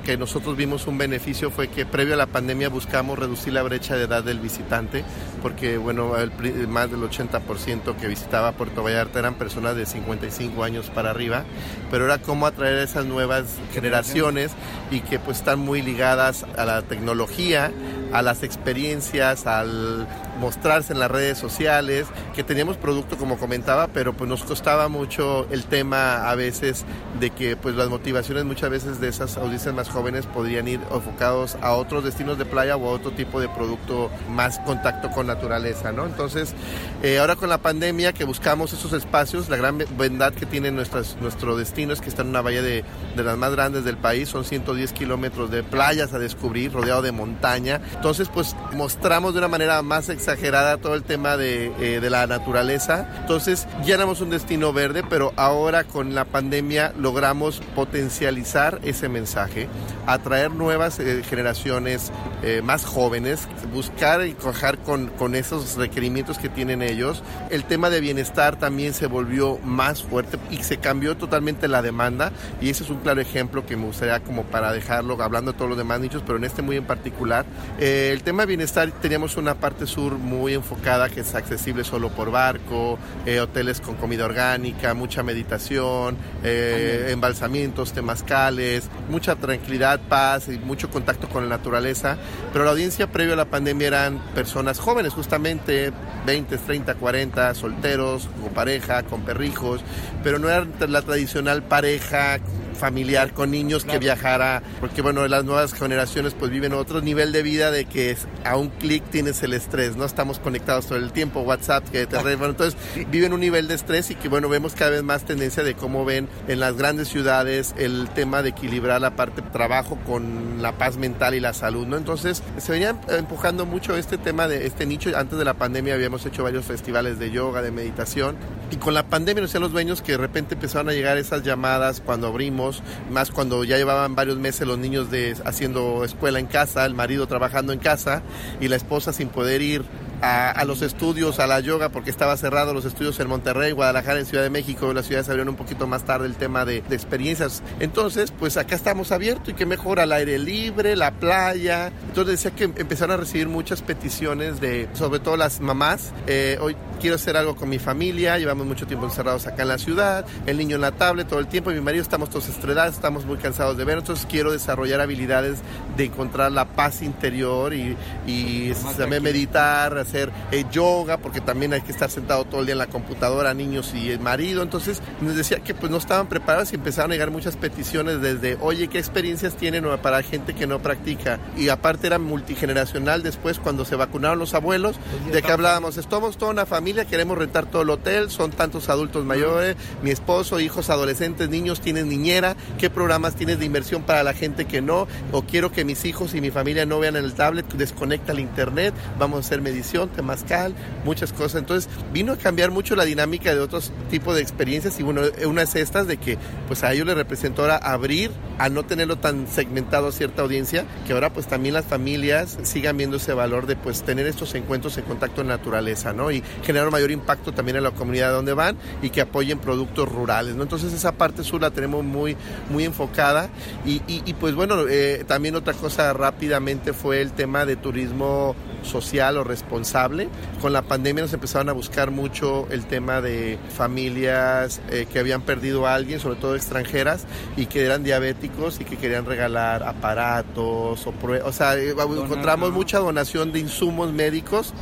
que 0.04 0.18
nosotros 0.18 0.54
vimos 0.54 0.86
un 0.86 0.98
beneficio 0.98 1.50
fue 1.50 1.68
que 1.68 1.86
previo 1.86 2.12
a 2.12 2.18
la 2.18 2.26
pandemia 2.26 2.68
buscamos 2.68 3.18
reducir 3.18 3.54
la 3.54 3.62
brecha 3.62 3.96
de 3.96 4.04
edad 4.04 4.22
del 4.22 4.38
visitante, 4.38 5.02
porque 5.40 5.78
bueno, 5.78 6.14
el, 6.18 6.30
más 6.68 6.90
del 6.90 7.00
80% 7.00 7.96
que 7.96 8.06
visitaba 8.06 8.52
Puerto 8.52 8.82
Vallarta 8.82 9.18
eran 9.18 9.36
personas 9.36 9.76
de 9.76 9.86
55 9.86 10.62
años 10.62 10.90
para 10.90 11.08
arriba, 11.08 11.44
pero 11.90 12.04
era 12.04 12.18
cómo 12.18 12.46
atraer 12.46 12.80
a 12.80 12.82
esas 12.82 13.06
nuevas 13.06 13.46
generaciones 13.72 14.50
y 14.90 15.00
que 15.00 15.18
pues 15.18 15.38
están 15.38 15.58
muy 15.58 15.80
ligadas 15.80 16.44
a 16.58 16.66
la 16.66 16.82
tecnología, 16.82 17.72
a 18.14 18.22
las 18.22 18.44
experiencias, 18.44 19.46
al 19.46 20.06
mostrarse 20.40 20.92
en 20.92 20.98
las 20.98 21.10
redes 21.10 21.38
sociales, 21.38 22.06
que 22.34 22.42
teníamos 22.42 22.76
producto 22.76 23.16
como 23.16 23.38
comentaba, 23.38 23.88
pero 23.88 24.12
pues 24.12 24.28
nos 24.28 24.44
costaba 24.44 24.88
mucho 24.88 25.46
el 25.50 25.64
tema 25.64 26.28
a 26.28 26.34
veces 26.34 26.84
de 27.20 27.30
que 27.30 27.56
pues 27.56 27.74
las 27.74 27.88
motivaciones 27.88 28.44
muchas 28.44 28.70
veces 28.70 29.00
de 29.00 29.08
esas 29.08 29.36
audiencias 29.36 29.74
más 29.74 29.88
jóvenes 29.88 30.26
podrían 30.26 30.68
ir 30.68 30.80
enfocados 30.92 31.56
a 31.60 31.72
otros 31.72 32.04
destinos 32.04 32.38
de 32.38 32.44
playa 32.44 32.76
o 32.76 32.88
a 32.88 32.90
otro 32.90 33.12
tipo 33.12 33.40
de 33.40 33.48
producto 33.48 34.10
más 34.30 34.58
contacto 34.60 35.10
con 35.10 35.26
naturaleza, 35.26 35.92
¿no? 35.92 36.06
Entonces, 36.06 36.54
eh, 37.02 37.18
ahora 37.18 37.36
con 37.36 37.48
la 37.48 37.58
pandemia 37.58 38.12
que 38.12 38.24
buscamos 38.24 38.72
esos 38.72 38.92
espacios, 38.92 39.48
la 39.48 39.56
gran 39.56 39.78
bondad 39.96 40.32
que 40.32 40.46
tiene 40.46 40.70
nuestras, 40.70 41.16
nuestro 41.20 41.56
destino 41.56 41.92
es 41.92 42.00
que 42.00 42.08
está 42.08 42.22
en 42.22 42.28
una 42.28 42.42
bahía 42.42 42.62
de, 42.62 42.84
de 43.16 43.22
las 43.22 43.36
más 43.36 43.52
grandes 43.52 43.84
del 43.84 43.96
país, 43.96 44.28
son 44.28 44.44
110 44.44 44.92
kilómetros 44.92 45.50
de 45.50 45.62
playas 45.62 46.12
a 46.12 46.18
descubrir, 46.18 46.72
rodeado 46.72 47.02
de 47.02 47.12
montaña. 47.12 47.80
Entonces, 47.94 48.28
pues 48.28 48.56
mostramos 48.72 49.34
de 49.34 49.38
una 49.38 49.48
manera 49.48 49.82
más 49.82 50.08
exagerada 50.24 50.78
todo 50.78 50.94
el 50.94 51.02
tema 51.02 51.36
de, 51.36 51.66
eh, 51.78 52.00
de 52.00 52.10
la 52.10 52.26
naturaleza. 52.26 53.06
Entonces 53.20 53.66
ya 53.84 53.94
éramos 53.94 54.22
un 54.22 54.30
destino 54.30 54.72
verde, 54.72 55.04
pero 55.08 55.34
ahora 55.36 55.84
con 55.84 56.14
la 56.14 56.24
pandemia 56.24 56.94
logramos 56.98 57.60
potencializar 57.74 58.80
ese 58.84 59.10
mensaje, 59.10 59.68
atraer 60.06 60.50
nuevas 60.50 60.98
eh, 60.98 61.22
generaciones 61.28 62.10
eh, 62.42 62.62
más 62.62 62.86
jóvenes, 62.86 63.46
buscar 63.72 64.26
y 64.26 64.32
cojar 64.32 64.78
con, 64.78 65.08
con 65.08 65.34
esos 65.34 65.76
requerimientos 65.76 66.38
que 66.38 66.48
tienen 66.48 66.80
ellos. 66.80 67.22
El 67.50 67.64
tema 67.64 67.90
de 67.90 68.00
bienestar 68.00 68.56
también 68.56 68.94
se 68.94 69.06
volvió 69.06 69.58
más 69.58 70.02
fuerte 70.02 70.38
y 70.50 70.62
se 70.62 70.78
cambió 70.78 71.18
totalmente 71.18 71.68
la 71.68 71.82
demanda 71.82 72.32
y 72.62 72.70
ese 72.70 72.84
es 72.84 72.90
un 72.90 73.00
claro 73.00 73.20
ejemplo 73.20 73.66
que 73.66 73.76
me 73.76 73.84
gustaría 73.84 74.20
como 74.20 74.44
para 74.44 74.72
dejarlo 74.72 75.22
hablando 75.22 75.52
de 75.52 75.58
todos 75.58 75.68
los 75.68 75.78
demás 75.78 76.00
nichos, 76.00 76.22
pero 76.24 76.38
en 76.38 76.44
este 76.44 76.62
muy 76.62 76.76
en 76.76 76.84
particular. 76.84 77.44
el 77.78 78.22
tema 78.22 78.44
de 78.44 78.46
bienestar 78.46 78.90
teníamos 78.90 79.36
una 79.36 79.54
parte 79.54 79.86
sur 79.86 80.13
muy 80.18 80.54
enfocada 80.54 81.08
que 81.08 81.20
es 81.20 81.34
accesible 81.34 81.84
solo 81.84 82.10
por 82.10 82.30
barco, 82.30 82.98
eh, 83.26 83.40
hoteles 83.40 83.80
con 83.80 83.96
comida 83.96 84.24
orgánica, 84.24 84.94
mucha 84.94 85.22
meditación, 85.22 86.16
eh, 86.42 87.08
embalsamientos, 87.10 87.92
temazcales, 87.92 88.88
mucha 89.08 89.36
tranquilidad, 89.36 90.00
paz 90.08 90.48
y 90.48 90.58
mucho 90.58 90.90
contacto 90.90 91.28
con 91.28 91.48
la 91.48 91.56
naturaleza. 91.56 92.16
Pero 92.52 92.64
la 92.64 92.72
audiencia 92.72 93.06
previo 93.06 93.34
a 93.34 93.36
la 93.36 93.46
pandemia 93.46 93.88
eran 93.88 94.18
personas 94.34 94.78
jóvenes, 94.78 95.12
justamente 95.12 95.92
20, 96.26 96.56
30, 96.58 96.94
40, 96.94 97.54
solteros, 97.54 98.28
con 98.42 98.52
pareja, 98.52 99.02
con 99.02 99.22
perrijos, 99.22 99.82
pero 100.22 100.38
no 100.38 100.48
era 100.48 100.66
la 100.88 101.02
tradicional 101.02 101.62
pareja 101.62 102.38
familiar 102.74 103.32
con 103.32 103.50
niños 103.50 103.84
que 103.84 103.98
viajara, 103.98 104.62
porque 104.80 105.02
bueno, 105.02 105.26
las 105.28 105.44
nuevas 105.44 105.72
generaciones 105.72 106.34
pues 106.34 106.50
viven 106.50 106.72
otro 106.72 107.00
nivel 107.00 107.32
de 107.32 107.42
vida 107.42 107.70
de 107.70 107.84
que 107.84 108.16
a 108.44 108.56
un 108.56 108.68
clic 108.68 109.02
tienes 109.10 109.42
el 109.42 109.52
estrés, 109.52 109.96
no 109.96 110.04
estamos 110.04 110.38
conectados 110.38 110.86
todo 110.86 110.98
el 110.98 111.12
tiempo, 111.12 111.40
WhatsApp, 111.40 111.88
que 111.90 112.06
te 112.06 112.16
bueno, 112.18 112.50
entonces 112.50 112.76
viven 113.10 113.32
un 113.32 113.40
nivel 113.40 113.68
de 113.68 113.74
estrés 113.74 114.10
y 114.10 114.14
que 114.14 114.28
bueno, 114.28 114.48
vemos 114.48 114.74
cada 114.74 114.90
vez 114.90 115.02
más 115.02 115.24
tendencia 115.24 115.62
de 115.62 115.74
cómo 115.74 116.04
ven 116.04 116.28
en 116.48 116.60
las 116.60 116.76
grandes 116.76 117.08
ciudades 117.08 117.74
el 117.78 118.08
tema 118.10 118.42
de 118.42 118.50
equilibrar 118.50 119.00
la 119.00 119.16
parte 119.16 119.42
de 119.42 119.50
trabajo 119.50 119.98
con 120.06 120.62
la 120.62 120.72
paz 120.72 120.96
mental 120.96 121.34
y 121.34 121.40
la 121.40 121.52
salud, 121.52 121.86
¿no? 121.86 121.96
Entonces 121.96 122.42
se 122.58 122.72
venía 122.72 122.96
empujando 123.10 123.66
mucho 123.66 123.96
este 123.96 124.18
tema 124.18 124.48
de 124.48 124.66
este 124.66 124.86
nicho, 124.86 125.10
antes 125.16 125.38
de 125.38 125.44
la 125.44 125.54
pandemia 125.54 125.94
habíamos 125.94 126.24
hecho 126.26 126.42
varios 126.42 126.64
festivales 126.64 127.18
de 127.18 127.30
yoga, 127.30 127.62
de 127.62 127.70
meditación 127.70 128.36
y 128.70 128.76
con 128.76 128.94
la 128.94 129.06
pandemia, 129.06 129.42
no 129.42 129.48
sé, 129.48 129.58
los 129.60 129.72
dueños 129.72 130.02
que 130.02 130.12
de 130.12 130.18
repente 130.18 130.54
empezaron 130.54 130.88
a 130.88 130.92
llegar 130.92 131.18
esas 131.18 131.42
llamadas 131.42 132.00
cuando 132.04 132.28
abrimos 132.28 132.63
más 133.10 133.30
cuando 133.30 133.64
ya 133.64 133.76
llevaban 133.76 134.14
varios 134.14 134.38
meses 134.38 134.66
los 134.66 134.78
niños 134.78 135.10
de, 135.10 135.36
haciendo 135.44 136.04
escuela 136.04 136.38
en 136.38 136.46
casa, 136.46 136.84
el 136.84 136.94
marido 136.94 137.26
trabajando 137.26 137.72
en 137.72 137.78
casa 137.78 138.22
y 138.60 138.68
la 138.68 138.76
esposa 138.76 139.12
sin 139.12 139.28
poder 139.28 139.62
ir 139.62 139.84
a, 140.22 140.64
los 140.64 140.82
estudios, 140.82 141.38
a 141.38 141.46
la 141.46 141.60
yoga, 141.60 141.90
porque 141.90 142.10
estaba 142.10 142.36
cerrado 142.36 142.72
los 142.72 142.84
estudios 142.84 143.18
en 143.20 143.28
Monterrey, 143.28 143.72
Guadalajara, 143.72 144.18
en 144.18 144.26
Ciudad 144.26 144.42
de 144.42 144.50
México, 144.50 144.92
las 144.92 145.06
ciudades 145.06 145.28
abrieron 145.28 145.50
un 145.50 145.56
poquito 145.56 145.86
más 145.86 146.04
tarde 146.04 146.26
el 146.26 146.36
tema 146.36 146.64
de, 146.64 146.78
experiencias. 146.90 147.62
Entonces, 147.80 148.30
pues 148.30 148.56
acá 148.56 148.74
estamos 148.74 149.12
abiertos 149.12 149.50
y 149.50 149.54
que 149.54 149.66
mejor 149.66 150.00
al 150.00 150.12
aire 150.12 150.38
libre, 150.38 150.96
la 150.96 151.10
playa. 151.12 151.92
Entonces 152.08 152.42
decía 152.42 152.56
que 152.56 152.64
empezaron 152.64 153.14
a 153.14 153.16
recibir 153.18 153.48
muchas 153.48 153.82
peticiones 153.82 154.60
de, 154.60 154.88
sobre 154.94 155.20
todo 155.20 155.36
las 155.36 155.60
mamás, 155.60 156.12
eh, 156.26 156.58
hoy 156.60 156.76
quiero 157.00 157.16
hacer 157.16 157.36
algo 157.36 157.54
con 157.56 157.68
mi 157.68 157.78
familia, 157.78 158.38
llevamos 158.38 158.66
mucho 158.66 158.86
tiempo 158.86 159.06
encerrados 159.06 159.46
acá 159.46 159.62
en 159.62 159.68
la 159.68 159.78
ciudad, 159.78 160.24
el 160.46 160.56
niño 160.56 160.76
en 160.76 160.82
la 160.82 160.92
tablet 160.92 161.28
todo 161.28 161.38
el 161.38 161.48
tiempo, 161.48 161.70
y 161.70 161.74
mi 161.74 161.80
marido 161.80 162.02
estamos 162.02 162.30
todos 162.30 162.48
estresados, 162.48 162.94
estamos 162.94 163.26
muy 163.26 163.36
cansados 163.36 163.76
de 163.76 163.84
ver, 163.84 163.98
entonces 163.98 164.26
quiero 164.30 164.52
desarrollar 164.52 165.00
habilidades 165.00 165.58
de 165.96 166.04
encontrar 166.04 166.52
la 166.52 166.64
paz 166.64 167.02
interior 167.02 167.74
y, 167.74 167.96
y 168.26 168.72
también 168.96 169.22
meditar, 169.22 170.03
hacer 170.04 170.30
eh, 170.50 170.64
yoga, 170.70 171.18
porque 171.18 171.40
también 171.40 171.72
hay 171.72 171.82
que 171.82 171.92
estar 171.92 172.10
sentado 172.10 172.44
todo 172.44 172.60
el 172.60 172.66
día 172.66 172.74
en 172.74 172.78
la 172.78 172.86
computadora, 172.86 173.54
niños 173.54 173.92
y 173.94 174.10
el 174.10 174.20
marido. 174.20 174.62
Entonces 174.62 175.02
nos 175.20 175.36
decía 175.36 175.58
que 175.58 175.74
pues 175.74 175.90
no 175.90 175.98
estaban 175.98 176.28
preparados 176.28 176.72
y 176.72 176.76
empezaron 176.76 177.10
a 177.10 177.14
llegar 177.14 177.30
muchas 177.30 177.56
peticiones 177.56 178.20
desde, 178.20 178.56
oye, 178.60 178.88
¿qué 178.88 178.98
experiencias 178.98 179.56
tienen 179.56 179.84
para 180.02 180.22
gente 180.22 180.54
que 180.54 180.66
no 180.66 180.80
practica? 180.80 181.38
Y 181.56 181.68
aparte 181.68 182.06
era 182.06 182.18
multigeneracional 182.18 183.22
después 183.22 183.58
cuando 183.58 183.84
se 183.84 183.96
vacunaron 183.96 184.38
los 184.38 184.54
abuelos, 184.54 184.96
de 185.30 185.42
que 185.42 185.52
hablábamos, 185.52 185.96
estamos 185.96 186.36
toda 186.38 186.52
una 186.52 186.66
familia, 186.66 187.04
queremos 187.04 187.36
rentar 187.38 187.66
todo 187.66 187.82
el 187.82 187.90
hotel, 187.90 188.30
son 188.30 188.50
tantos 188.50 188.88
adultos 188.88 189.24
mayores, 189.24 189.76
mi 190.02 190.10
esposo, 190.10 190.60
hijos, 190.60 190.90
adolescentes, 190.90 191.48
niños, 191.48 191.80
tienes 191.80 192.06
niñera, 192.06 192.56
¿qué 192.78 192.90
programas 192.90 193.34
tienes 193.34 193.58
de 193.58 193.64
inversión 193.64 194.02
para 194.02 194.22
la 194.22 194.34
gente 194.34 194.64
que 194.64 194.80
no? 194.80 195.06
O 195.32 195.42
quiero 195.42 195.72
que 195.72 195.84
mis 195.84 196.04
hijos 196.04 196.34
y 196.34 196.40
mi 196.40 196.50
familia 196.50 196.86
no 196.86 196.98
vean 196.98 197.16
en 197.16 197.24
el 197.24 197.34
tablet, 197.34 197.66
desconecta 197.74 198.32
el 198.32 198.40
internet, 198.40 198.94
vamos 199.18 199.38
a 199.38 199.40
hacer 199.40 199.60
medición 199.60 199.93
temazcal, 200.14 200.74
muchas 201.04 201.32
cosas. 201.32 201.60
Entonces 201.60 201.90
vino 202.12 202.32
a 202.32 202.36
cambiar 202.36 202.70
mucho 202.70 202.96
la 202.96 203.04
dinámica 203.04 203.54
de 203.54 203.60
otros 203.60 203.92
tipos 204.10 204.34
de 204.34 204.42
experiencias 204.42 204.98
y 205.00 205.02
bueno, 205.02 205.22
una 205.46 205.62
es 205.62 205.74
estas 205.74 206.06
de 206.06 206.16
que 206.16 206.38
pues 206.66 206.84
a 206.84 206.92
ellos 206.92 207.06
les 207.06 207.16
representó 207.16 207.62
ahora 207.62 207.76
abrir 207.76 208.30
a 208.58 208.68
no 208.68 208.84
tenerlo 208.84 209.16
tan 209.16 209.46
segmentado 209.48 210.08
a 210.08 210.12
cierta 210.12 210.42
audiencia, 210.42 210.84
que 211.06 211.12
ahora 211.12 211.32
pues 211.32 211.46
también 211.46 211.74
las 211.74 211.84
familias 211.84 212.58
sigan 212.62 212.96
viendo 212.96 213.16
ese 213.16 213.32
valor 213.34 213.66
de 213.66 213.76
pues 213.76 214.02
tener 214.02 214.26
estos 214.26 214.54
encuentros 214.54 214.96
en 214.98 215.04
contacto 215.04 215.34
con 215.34 215.48
naturaleza, 215.48 216.12
¿no? 216.12 216.30
Y 216.30 216.42
generar 216.62 216.90
mayor 216.90 217.10
impacto 217.10 217.52
también 217.52 217.76
en 217.76 217.82
la 217.82 217.90
comunidad 217.90 218.32
donde 218.32 218.54
van 218.54 218.76
y 219.02 219.10
que 219.10 219.20
apoyen 219.20 219.58
productos 219.58 220.08
rurales, 220.08 220.54
¿no? 220.54 220.62
Entonces 220.62 220.92
esa 220.92 221.12
parte 221.12 221.42
sur 221.42 221.60
la 221.60 221.70
tenemos 221.70 222.04
muy, 222.04 222.36
muy 222.70 222.84
enfocada 222.84 223.48
y, 223.84 224.02
y, 224.06 224.34
pues 224.34 224.54
bueno, 224.54 224.86
eh, 224.88 225.24
también 225.26 225.56
otra 225.56 225.72
cosa 225.74 226.12
rápidamente 226.12 226.92
fue 226.92 227.20
el 227.20 227.32
tema 227.32 227.66
de 227.66 227.76
turismo 227.76 228.54
social 228.84 229.36
o 229.36 229.44
responsable. 229.44 230.28
Con 230.60 230.72
la 230.72 230.82
pandemia 230.82 231.22
nos 231.22 231.32
empezaron 231.32 231.68
a 231.68 231.72
buscar 231.72 232.10
mucho 232.10 232.66
el 232.70 232.86
tema 232.86 233.20
de 233.20 233.58
familias 233.76 234.80
eh, 234.90 235.06
que 235.10 235.18
habían 235.18 235.42
perdido 235.42 235.86
a 235.86 235.94
alguien, 235.94 236.20
sobre 236.20 236.36
todo 236.36 236.56
extranjeras, 236.56 237.26
y 237.56 237.66
que 237.66 237.84
eran 237.84 238.04
diabéticos 238.04 238.80
y 238.80 238.84
que 238.84 238.96
querían 238.96 239.26
regalar 239.26 239.82
aparatos 239.82 241.06
o 241.06 241.12
pruebas. 241.12 241.48
O 241.48 241.52
sea, 241.52 241.76
eh, 241.76 241.90
encontramos 241.90 242.72
mucha 242.72 242.98
donación 242.98 243.52
de 243.52 243.60
insumos 243.60 244.12
médicos 244.12 244.74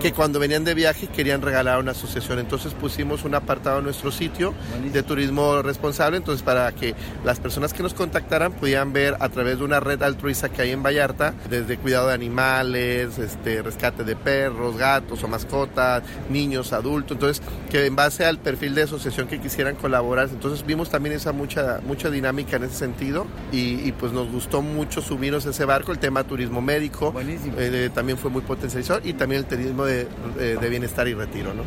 que 0.00 0.12
cuando 0.12 0.38
venían 0.38 0.64
de 0.64 0.74
viaje 0.74 1.06
querían 1.08 1.42
regalar 1.42 1.76
a 1.76 1.78
una 1.78 1.92
asociación. 1.92 2.38
Entonces 2.38 2.74
pusimos 2.74 3.24
un 3.24 3.34
apartado 3.34 3.78
en 3.78 3.84
nuestro 3.84 4.10
sitio 4.10 4.54
de 4.92 5.02
turismo 5.02 5.62
responsable, 5.62 6.16
entonces 6.16 6.42
para 6.42 6.70
que 6.72 6.94
las 7.24 7.40
personas 7.40 7.72
que 7.72 7.82
nos 7.82 7.94
contactaran 7.94 8.52
pudieran 8.52 8.92
ver 8.92 9.16
a 9.20 9.28
través 9.28 9.58
de 9.58 9.64
una 9.64 9.80
red 9.80 10.02
altruista 10.02 10.48
que 10.48 10.62
hay 10.62 10.70
en 10.70 10.82
Vallarta, 10.82 11.34
desde 11.48 11.78
cuidado 11.78 12.08
de 12.08 12.14
animales, 12.14 13.18
este, 13.18 13.62
rescate 13.62 14.04
de 14.04 14.16
perros, 14.16 14.76
gatos 14.76 15.22
o 15.22 15.28
mascotas, 15.28 16.02
niños, 16.28 16.72
adultos, 16.72 17.12
entonces 17.12 17.42
que 17.70 17.86
en 17.86 17.96
base 17.96 18.24
al 18.24 18.38
perfil 18.38 18.74
de 18.74 18.82
asociación 18.82 19.28
que 19.28 19.40
quisieran 19.40 19.76
colaborar, 19.76 20.28
entonces 20.30 20.64
vimos 20.66 20.90
también 20.90 21.14
esa 21.14 21.32
mucha, 21.32 21.80
mucha 21.86 22.10
dinámica 22.10 22.56
en 22.56 22.64
ese 22.64 22.74
sentido 22.74 23.26
y, 23.52 23.90
pues 23.92 24.12
nos 24.12 24.30
gustó 24.30 24.62
mucho 24.62 25.02
subirnos 25.02 25.44
ese 25.44 25.64
barco, 25.64 25.92
el 25.92 25.98
tema 25.98 26.24
turismo 26.24 26.62
médico 26.62 27.14
eh, 27.18 27.90
también 27.92 28.16
fue 28.16 28.30
muy 28.30 28.42
potencializado 28.42 29.00
y 29.04 29.12
también 29.12 29.44
el 29.50 29.69
turismo 29.70 29.84
de, 29.84 30.68
bienestar 30.68 31.06
y 31.08 31.14
retiro, 31.14 31.54
¿no? 31.54 31.62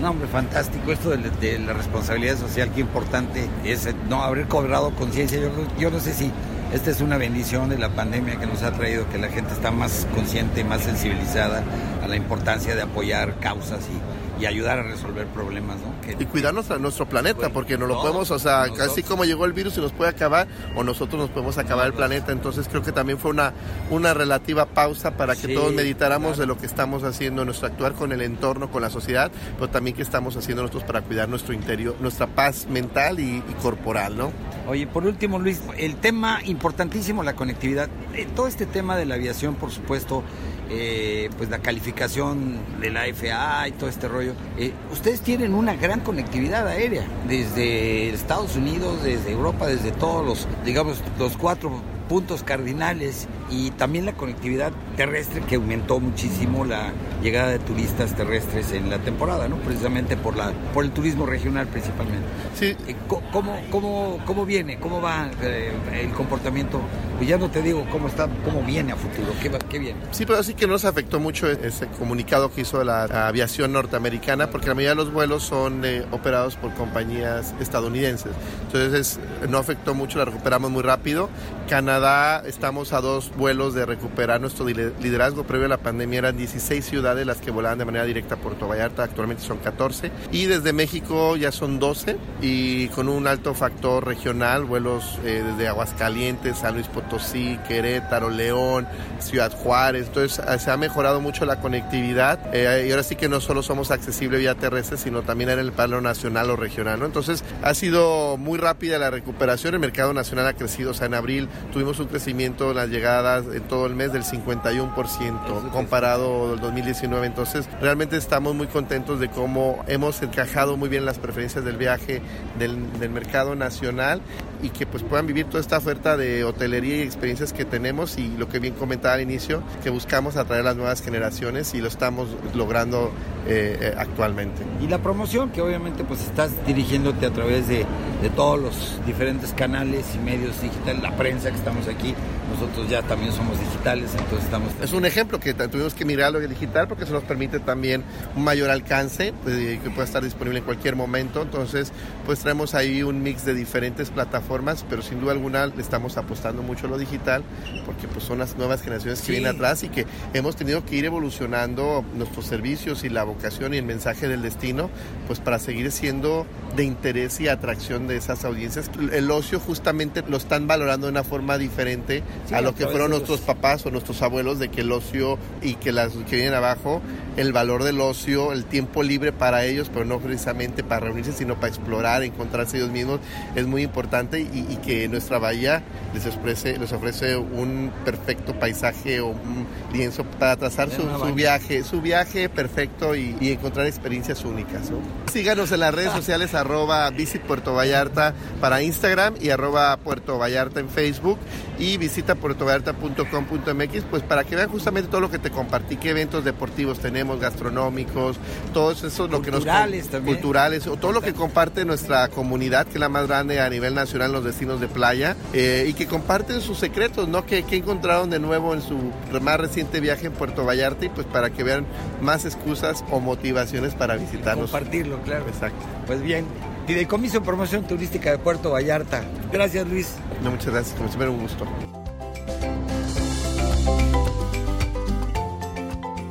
No, 0.00 0.10
hombre, 0.10 0.28
fantástico 0.28 0.92
esto 0.92 1.10
de, 1.10 1.58
la 1.58 1.72
responsabilidad 1.72 2.38
social, 2.38 2.70
qué 2.74 2.80
importante 2.80 3.48
es 3.64 3.88
no 4.08 4.22
haber 4.22 4.46
cobrado 4.46 4.90
conciencia. 4.90 5.40
Yo 5.78 5.90
no 5.90 6.00
sé 6.00 6.14
si 6.14 6.30
esta 6.72 6.90
es 6.90 7.00
una 7.00 7.18
bendición 7.18 7.68
de 7.68 7.78
la 7.78 7.90
pandemia 7.90 8.36
que 8.36 8.46
nos 8.46 8.62
ha 8.62 8.72
traído 8.72 9.08
que 9.10 9.18
la 9.18 9.28
gente 9.28 9.52
está 9.52 9.70
más 9.70 10.06
consciente, 10.14 10.64
más 10.64 10.82
sensibilizada 10.82 11.62
a 12.02 12.08
la 12.08 12.16
importancia 12.16 12.74
de 12.74 12.82
apoyar 12.82 13.38
causas 13.40 13.80
y 13.88 14.19
y 14.40 14.46
ayudar 14.46 14.78
a 14.78 14.82
resolver 14.82 15.26
problemas, 15.26 15.76
¿no? 15.78 15.90
y 16.18 16.24
cuidar 16.26 16.54
nuestra, 16.54 16.78
nuestro 16.78 17.06
planeta, 17.06 17.50
porque 17.50 17.76
no 17.76 17.86
lo 17.86 18.00
podemos, 18.00 18.30
o 18.30 18.38
sea, 18.38 18.66
casi 18.76 19.02
como 19.02 19.24
llegó 19.24 19.44
el 19.44 19.52
virus 19.52 19.76
y 19.78 19.80
nos 19.80 19.92
puede 19.92 20.10
acabar, 20.10 20.48
o 20.74 20.82
nosotros 20.82 21.20
nos 21.20 21.30
podemos 21.30 21.58
acabar 21.58 21.86
el 21.86 21.92
planeta. 21.92 22.32
Entonces 22.32 22.68
creo 22.68 22.82
que 22.82 22.92
también 22.92 23.18
fue 23.18 23.30
una, 23.30 23.52
una 23.90 24.14
relativa 24.14 24.66
pausa 24.66 25.12
para 25.16 25.36
que 25.36 25.54
todos 25.54 25.72
meditáramos 25.72 26.38
de 26.38 26.46
lo 26.46 26.56
que 26.56 26.66
estamos 26.66 27.04
haciendo, 27.04 27.44
nuestro 27.44 27.68
actuar 27.68 27.92
con 27.92 28.12
el 28.12 28.22
entorno, 28.22 28.70
con 28.70 28.82
la 28.82 28.90
sociedad, 28.90 29.30
pero 29.56 29.68
también 29.68 29.96
que 29.96 30.02
estamos 30.02 30.36
haciendo 30.36 30.62
nosotros 30.62 30.84
para 30.84 31.02
cuidar 31.02 31.28
nuestro 31.28 31.54
interior, 31.54 31.96
nuestra 32.00 32.26
paz 32.26 32.66
mental 32.68 33.20
y, 33.20 33.42
corporal, 33.62 34.16
¿no? 34.16 34.32
Oye, 34.68 34.86
por 34.86 35.04
último, 35.04 35.38
Luis, 35.38 35.60
el 35.76 35.96
tema 35.96 36.40
importantísimo, 36.44 37.22
la 37.22 37.34
conectividad. 37.34 37.88
Eh, 38.14 38.26
todo 38.34 38.46
este 38.46 38.66
tema 38.66 38.96
de 38.96 39.04
la 39.04 39.16
aviación, 39.16 39.54
por 39.54 39.70
supuesto, 39.70 40.22
eh, 40.70 41.30
pues 41.36 41.50
la 41.50 41.58
calificación 41.58 42.58
de 42.80 42.90
la 42.90 43.02
FAA 43.12 43.68
y 43.68 43.72
todo 43.72 43.90
este 43.90 44.08
rollo. 44.08 44.34
Eh, 44.56 44.72
ustedes 44.92 45.20
tienen 45.20 45.54
una 45.54 45.74
gran 45.74 46.00
conectividad 46.00 46.66
aérea 46.68 47.04
desde 47.28 48.10
Estados 48.10 48.56
Unidos, 48.56 49.02
desde 49.02 49.32
Europa, 49.32 49.66
desde 49.66 49.90
todos 49.90 50.24
los, 50.24 50.48
digamos, 50.64 51.02
los 51.18 51.36
cuatro 51.36 51.82
puntos 52.08 52.42
cardinales 52.42 53.28
y 53.50 53.70
también 53.72 54.06
la 54.06 54.12
conectividad 54.12 54.72
terrestre 54.96 55.42
que 55.42 55.56
aumentó 55.56 56.00
muchísimo 56.00 56.64
la 56.64 56.92
llegada 57.22 57.50
de 57.50 57.58
turistas 57.58 58.14
terrestres 58.14 58.72
en 58.72 58.90
la 58.90 58.98
temporada, 58.98 59.48
¿no? 59.48 59.56
Precisamente 59.56 60.16
por 60.16 60.36
la 60.36 60.52
por 60.72 60.84
el 60.84 60.92
turismo 60.92 61.26
regional 61.26 61.66
principalmente. 61.66 62.26
Sí. 62.54 62.76
Eh, 62.86 62.96
¿Cómo, 63.08 63.60
cómo, 63.70 64.18
cómo 64.24 64.46
viene? 64.46 64.78
¿Cómo 64.78 65.00
va 65.00 65.30
eh, 65.42 65.72
el 65.92 66.10
comportamiento? 66.12 66.80
Pues 67.16 67.28
ya 67.28 67.36
no 67.36 67.50
te 67.50 67.60
digo 67.60 67.86
cómo 67.90 68.08
está, 68.08 68.28
cómo 68.44 68.62
viene 68.62 68.92
a 68.92 68.96
futuro, 68.96 69.32
qué, 69.42 69.50
qué 69.68 69.78
viene. 69.78 70.00
Sí, 70.10 70.24
pero 70.24 70.42
sí 70.42 70.54
que 70.54 70.66
nos 70.66 70.84
afectó 70.84 71.20
mucho 71.20 71.50
ese 71.50 71.86
comunicado 71.88 72.52
que 72.52 72.62
hizo 72.62 72.82
la 72.82 73.04
aviación 73.28 73.72
norteamericana, 73.72 74.50
porque 74.50 74.68
la 74.68 74.74
mayoría 74.74 74.90
de 74.90 74.96
los 74.96 75.12
vuelos 75.12 75.42
son 75.42 75.84
eh, 75.84 76.04
operados 76.12 76.56
por 76.56 76.72
compañías 76.74 77.54
estadounidenses. 77.60 78.32
Entonces 78.66 79.18
no 79.48 79.58
afectó 79.58 79.94
mucho, 79.94 80.18
la 80.18 80.24
recuperamos 80.24 80.70
muy 80.70 80.82
rápido. 80.82 81.28
Canadá 81.68 82.42
estamos 82.46 82.92
a 82.92 83.00
dos 83.00 83.30
vuelos 83.40 83.72
de 83.72 83.86
recuperar 83.86 84.38
nuestro 84.40 84.66
liderazgo. 84.66 85.44
Previo 85.44 85.64
a 85.64 85.70
la 85.70 85.78
pandemia 85.78 86.18
eran 86.18 86.36
16 86.36 86.84
ciudades 86.84 87.26
las 87.26 87.38
que 87.38 87.50
volaban 87.50 87.78
de 87.78 87.86
manera 87.86 88.04
directa 88.04 88.34
a 88.34 88.38
Puerto 88.38 88.68
Vallarta, 88.68 89.02
actualmente 89.02 89.42
son 89.42 89.58
14. 89.58 90.12
Y 90.30 90.44
desde 90.44 90.74
México 90.74 91.36
ya 91.36 91.50
son 91.50 91.78
12 91.78 92.18
y 92.42 92.88
con 92.88 93.08
un 93.08 93.26
alto 93.26 93.54
factor 93.54 94.06
regional, 94.06 94.64
vuelos 94.64 95.18
eh, 95.24 95.42
desde 95.44 95.68
Aguascalientes, 95.68 96.58
San 96.58 96.74
Luis 96.74 96.86
Potosí, 96.86 97.58
Querétaro, 97.66 98.28
León, 98.28 98.86
Ciudad 99.20 99.50
Juárez. 99.52 100.08
Entonces 100.08 100.38
eh, 100.46 100.58
se 100.58 100.70
ha 100.70 100.76
mejorado 100.76 101.22
mucho 101.22 101.46
la 101.46 101.60
conectividad 101.60 102.54
eh, 102.54 102.84
y 102.86 102.90
ahora 102.90 103.02
sí 103.02 103.16
que 103.16 103.30
no 103.30 103.40
solo 103.40 103.62
somos 103.62 103.90
accesibles 103.90 104.40
vía 104.40 104.54
terrestre, 104.54 104.98
sino 104.98 105.22
también 105.22 105.48
en 105.48 105.58
el 105.58 105.72
plano 105.72 106.02
nacional 106.02 106.50
o 106.50 106.56
regional. 106.56 107.00
Entonces 107.02 107.42
ha 107.62 107.72
sido 107.72 108.36
muy 108.36 108.58
rápida 108.58 108.98
la 108.98 109.10
recuperación, 109.10 109.72
el 109.72 109.80
mercado 109.80 110.12
nacional 110.12 110.46
ha 110.46 110.52
crecido, 110.52 110.90
o 110.90 110.94
sea, 110.94 111.06
en 111.06 111.14
abril 111.14 111.48
tuvimos 111.72 111.98
un 112.00 112.06
crecimiento 112.06 112.70
en 112.70 112.76
las 112.76 112.90
en 113.38 113.62
todo 113.62 113.86
el 113.86 113.94
mes 113.94 114.12
del 114.12 114.24
51% 114.24 115.70
comparado 115.70 116.52
al 116.52 116.60
2019. 116.60 117.26
Entonces, 117.26 117.68
realmente 117.80 118.16
estamos 118.16 118.54
muy 118.54 118.66
contentos 118.66 119.20
de 119.20 119.28
cómo 119.28 119.82
hemos 119.86 120.22
encajado 120.22 120.76
muy 120.76 120.88
bien 120.88 121.04
las 121.04 121.18
preferencias 121.18 121.64
del 121.64 121.76
viaje 121.76 122.20
del, 122.58 122.98
del 122.98 123.10
mercado 123.10 123.54
nacional 123.54 124.20
y 124.62 124.70
que 124.70 124.86
pues 124.86 125.02
puedan 125.02 125.26
vivir 125.26 125.46
toda 125.46 125.60
esta 125.60 125.78
oferta 125.78 126.16
de 126.16 126.44
hotelería 126.44 126.96
y 126.98 127.02
experiencias 127.02 127.52
que 127.52 127.64
tenemos 127.64 128.18
y 128.18 128.28
lo 128.36 128.48
que 128.48 128.58
bien 128.58 128.74
comentaba 128.74 129.14
al 129.14 129.22
inicio, 129.22 129.62
que 129.82 129.90
buscamos 129.90 130.36
atraer 130.36 130.62
a 130.62 130.64
las 130.64 130.76
nuevas 130.76 131.02
generaciones 131.02 131.74
y 131.74 131.80
lo 131.80 131.88
estamos 131.88 132.28
logrando 132.54 133.10
eh, 133.46 133.78
eh, 133.80 133.94
actualmente. 133.96 134.62
Y 134.80 134.88
la 134.88 134.98
promoción, 134.98 135.50
que 135.50 135.62
obviamente 135.62 136.04
pues 136.04 136.20
estás 136.20 136.50
dirigiéndote 136.66 137.26
a 137.26 137.30
través 137.30 137.68
de, 137.68 137.86
de 138.22 138.30
todos 138.30 138.60
los 138.60 139.00
diferentes 139.06 139.52
canales 139.52 140.06
y 140.14 140.18
medios 140.18 140.60
digitales, 140.60 141.02
la 141.02 141.16
prensa 141.16 141.50
que 141.50 141.56
estamos 141.56 141.88
aquí, 141.88 142.14
nosotros 142.50 142.88
ya 142.88 143.02
también 143.02 143.32
somos 143.32 143.58
digitales, 143.58 144.10
entonces 144.12 144.44
estamos... 144.44 144.72
Es 144.82 144.92
un 144.92 145.04
ejemplo 145.04 145.40
que 145.40 145.54
tuvimos 145.54 145.94
que 145.94 146.04
mirar 146.04 146.32
lo 146.32 146.40
digital 146.40 146.88
porque 146.88 147.04
eso 147.04 147.12
nos 147.12 147.24
permite 147.24 147.60
también 147.60 148.04
un 148.36 148.44
mayor 148.44 148.70
alcance, 148.70 149.32
pues, 149.42 149.56
que 149.80 149.90
pueda 149.90 150.04
estar 150.04 150.22
disponible 150.22 150.58
en 150.58 150.64
cualquier 150.64 150.96
momento, 150.96 151.42
entonces 151.42 151.92
pues 152.26 152.40
traemos 152.40 152.74
ahí 152.74 153.02
un 153.02 153.22
mix 153.22 153.44
de 153.44 153.54
diferentes 153.54 154.10
plataformas, 154.10 154.84
pero 154.88 155.02
sin 155.02 155.20
duda 155.20 155.32
alguna 155.32 155.66
le 155.66 155.80
estamos 155.80 156.16
apostando 156.16 156.62
mucho 156.62 156.86
a 156.86 156.90
lo 156.90 156.98
digital 156.98 157.42
porque 157.86 158.08
pues 158.08 158.24
son 158.24 158.38
las 158.38 158.56
nuevas 158.56 158.82
generaciones 158.82 159.20
que 159.22 159.32
vienen 159.32 159.54
atrás 159.54 159.82
y 159.82 159.88
que 159.88 160.06
hemos 160.34 160.56
tenido 160.56 160.84
que 160.84 160.96
ir 160.96 161.04
evolucionando 161.04 162.04
nuestros 162.14 162.46
servicios 162.46 163.04
y 163.04 163.08
la 163.08 163.24
vocación 163.24 163.74
y 163.74 163.78
el 163.78 163.84
mensaje 163.84 164.28
del 164.28 164.42
destino, 164.42 164.90
pues 165.26 165.40
para 165.40 165.58
seguir 165.58 165.90
siendo 165.92 166.46
de 166.76 166.84
interés 166.84 167.40
y 167.40 167.48
atracción 167.48 168.06
de 168.06 168.16
esas 168.16 168.44
audiencias. 168.44 168.90
El 169.12 169.30
ocio 169.30 169.60
justamente 169.60 170.22
lo 170.26 170.36
están 170.36 170.66
valorando 170.66 171.06
de 171.06 171.12
una 171.12 171.24
forma 171.24 171.58
diferente 171.58 172.22
a 172.52 172.60
lo 172.60 172.74
que 172.74 172.86
fueron 172.86 173.10
nuestros 173.10 173.40
papás 173.40 173.86
o 173.86 173.90
nuestros 173.90 174.22
abuelos, 174.22 174.58
de 174.58 174.68
que 174.68 174.80
el 174.80 174.92
ocio 174.92 175.38
y 175.62 175.74
que 175.74 175.92
las 175.92 176.12
que 176.12 176.36
vienen 176.36 176.54
abajo, 176.54 177.00
el 177.36 177.52
valor 177.52 177.84
del 177.84 178.00
ocio, 178.00 178.52
el 178.52 178.64
tiempo 178.64 179.02
libre 179.02 179.32
para 179.32 179.64
ellos, 179.64 179.90
pero 179.92 180.04
no 180.04 180.18
precisamente 180.18 180.82
para 180.82 181.06
reunirse, 181.06 181.32
sino 181.32 181.56
para 181.56 181.68
explorar, 181.68 182.22
encontrarse 182.22 182.78
ellos 182.78 182.90
mismos, 182.90 183.20
es 183.54 183.66
muy 183.66 183.82
importante 183.82 184.40
y, 184.40 184.76
que 184.80 185.08
nuestra 185.08 185.38
bahía 185.38 185.82
les 186.14 186.26
ofrece, 186.26 186.78
les 186.78 186.92
ofrece 186.92 187.36
un 187.36 187.92
perfecto 188.04 188.58
paisaje 188.58 189.20
o 189.20 189.28
un 189.28 189.66
lienzo 189.92 190.24
para 190.24 190.56
trazar 190.56 190.88
su, 190.90 191.02
viaje, 191.34 191.84
su 191.84 192.00
viaje 192.00 192.48
perfecto 192.48 193.14
y, 193.14 193.36
encontrar 193.40 193.86
experiencias 193.86 194.44
únicas. 194.44 194.90
Síganos 195.32 195.72
en 195.72 195.80
las 195.80 195.94
redes 195.94 196.12
sociales 196.12 196.54
arroba 196.54 197.08
Visit 197.10 197.42
Puerto 197.42 197.74
Vallarta 197.74 198.34
para 198.60 198.82
Instagram 198.82 199.34
y 199.40 199.50
arroba 199.50 199.96
Puerto 199.98 200.38
Vallarta 200.38 200.80
en 200.80 200.88
Facebook 200.88 201.38
y 201.78 201.96
visita 201.96 202.29
puertovallarta.com.mx 202.34 204.04
pues 204.10 204.22
para 204.22 204.44
que 204.44 204.56
vean 204.56 204.68
justamente 204.68 205.08
todo 205.08 205.20
lo 205.20 205.30
que 205.30 205.38
te 205.38 205.50
compartí, 205.50 205.96
qué 205.96 206.10
eventos 206.10 206.44
deportivos 206.44 206.98
tenemos, 206.98 207.40
gastronómicos, 207.40 208.38
todos 208.72 209.02
esos 209.02 209.30
lo 209.30 209.42
que 209.42 209.50
nos 209.50 209.64
también. 209.64 210.22
culturales 210.22 210.86
o 210.86 210.96
todo 210.96 211.12
lo 211.12 211.20
que 211.20 211.32
comparte 211.32 211.84
nuestra 211.84 212.28
comunidad 212.28 212.86
que 212.86 212.94
es 212.94 213.00
la 213.00 213.08
más 213.08 213.26
grande 213.26 213.60
a 213.60 213.68
nivel 213.68 213.94
nacional 213.94 214.32
los 214.32 214.44
destinos 214.44 214.80
de 214.80 214.88
playa 214.88 215.36
eh, 215.52 215.86
y 215.88 215.94
que 215.94 216.06
comparten 216.06 216.60
sus 216.60 216.78
secretos, 216.78 217.28
¿no? 217.28 217.46
Que, 217.46 217.62
que 217.62 217.76
encontraron 217.76 218.30
de 218.30 218.38
nuevo 218.38 218.74
en 218.74 218.82
su 218.82 218.98
más 219.40 219.58
reciente 219.58 220.00
viaje 220.00 220.26
en 220.26 220.32
Puerto 220.32 220.64
Vallarta 220.64 221.04
y 221.04 221.08
pues 221.08 221.26
para 221.26 221.50
que 221.50 221.62
vean 221.62 221.86
más 222.20 222.44
excusas 222.44 223.04
o 223.10 223.20
motivaciones 223.20 223.94
para 223.94 224.16
visitarnos. 224.16 224.70
Compartirlo, 224.70 225.20
claro. 225.22 225.46
Exacto. 225.48 225.84
Pues 226.06 226.22
bien, 226.22 226.44
Fideicomiso 226.86 227.42
Promoción 227.42 227.84
Turística 227.84 228.30
de 228.30 228.38
Puerto 228.38 228.70
Vallarta. 228.70 229.22
Gracias, 229.52 229.86
Luis. 229.86 230.14
No, 230.42 230.50
muchas 230.50 230.72
gracias, 230.72 230.96
como 230.96 231.08
siempre, 231.08 231.28
un 231.28 231.40
gusto. 231.40 231.99